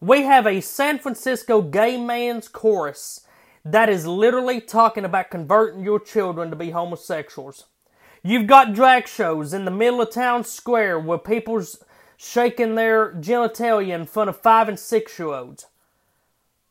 We 0.00 0.22
have 0.22 0.46
a 0.46 0.62
San 0.62 0.98
Francisco 0.98 1.60
gay 1.60 1.98
man's 1.98 2.48
chorus 2.48 3.26
that 3.62 3.90
is 3.90 4.06
literally 4.06 4.58
talking 4.58 5.04
about 5.04 5.30
converting 5.30 5.84
your 5.84 6.00
children 6.00 6.48
to 6.48 6.56
be 6.56 6.70
homosexuals. 6.70 7.66
You've 8.22 8.46
got 8.46 8.72
drag 8.72 9.06
shows 9.06 9.52
in 9.52 9.66
the 9.66 9.70
middle 9.70 10.00
of 10.00 10.10
town 10.10 10.44
square 10.44 10.98
where 10.98 11.18
people's 11.18 11.84
shaking 12.16 12.74
their 12.74 13.12
genitalia 13.12 13.94
in 13.94 14.06
front 14.06 14.30
of 14.30 14.40
five 14.40 14.66
and 14.66 14.78
six 14.78 15.18
year 15.18 15.28
olds. 15.28 15.66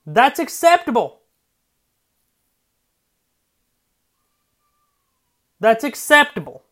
That's 0.04 0.40
acceptable. 0.40 1.20
That's 5.60 5.84
acceptable. 5.84 6.64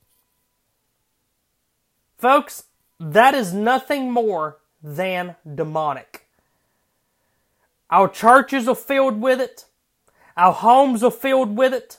Folks, 2.18 2.64
that 3.00 3.36
is 3.36 3.54
nothing 3.54 4.12
more 4.12 4.58
than 4.86 5.36
demonic. 5.56 6.28
Our 7.90 8.08
churches 8.08 8.68
are 8.68 8.76
filled 8.76 9.20
with 9.20 9.42
it, 9.42 9.66
our 10.38 10.54
homes 10.54 11.04
are 11.04 11.12
filled 11.12 11.58
with 11.58 11.74
it, 11.74 11.98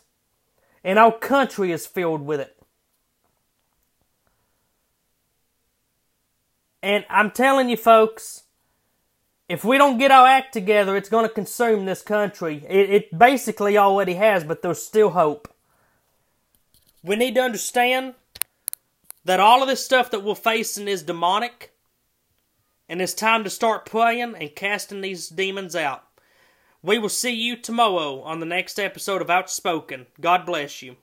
and 0.85 0.99
our 0.99 1.11
country 1.11 1.73
is 1.73 1.85
filled 1.85 2.23
with 2.23 2.39
it. 2.39 2.57
And 6.81 7.05
I'm 7.11 7.33
telling 7.33 7.69
you, 7.69 7.77
folks, 7.77 8.45
if 9.49 9.65
we 9.65 9.79
don't 9.79 9.99
get 9.99 10.13
our 10.13 10.27
act 10.27 10.53
together, 10.53 10.97
it's 10.97 11.09
going 11.09 11.27
to 11.27 11.33
consume 11.33 11.87
this 11.87 12.03
country. 12.03 12.65
It, 12.69 12.91
it, 12.91 13.19
basically 13.19 13.77
already 13.77 14.15
has, 14.15 14.45
but 14.45 14.63
there's 14.63 14.81
still 14.81 15.11
hope. 15.11 15.53
We 17.03 17.17
need 17.17 17.35
to 17.35 17.41
understand 17.41 18.15
that 19.25 19.41
all 19.41 19.63
of 19.63 19.69
this 19.69 19.85
stuff 19.85 20.13
that 20.13 20.23
we're 20.23 20.37
facing 20.37 20.87
is 20.87 21.03
demonic, 21.03 21.76
and 22.89 23.03
it's 23.03 23.15
time 23.15 23.45
to 23.45 23.51
start 23.51 23.87
praying 23.87 24.35
and 24.35 24.55
casting 24.55 25.01
these 25.01 25.29
demons 25.29 25.75
out. 25.75 26.05
We 26.83 26.99
will 26.99 27.09
see 27.09 27.33
you 27.33 27.57
tomorrow 27.57 28.21
on 28.21 28.41
the 28.41 28.47
next 28.47 28.79
episode 28.79 29.21
of 29.21 29.31
Outspoken. 29.31 30.07
God 30.21 30.47
bless 30.47 30.83
you. 30.83 30.97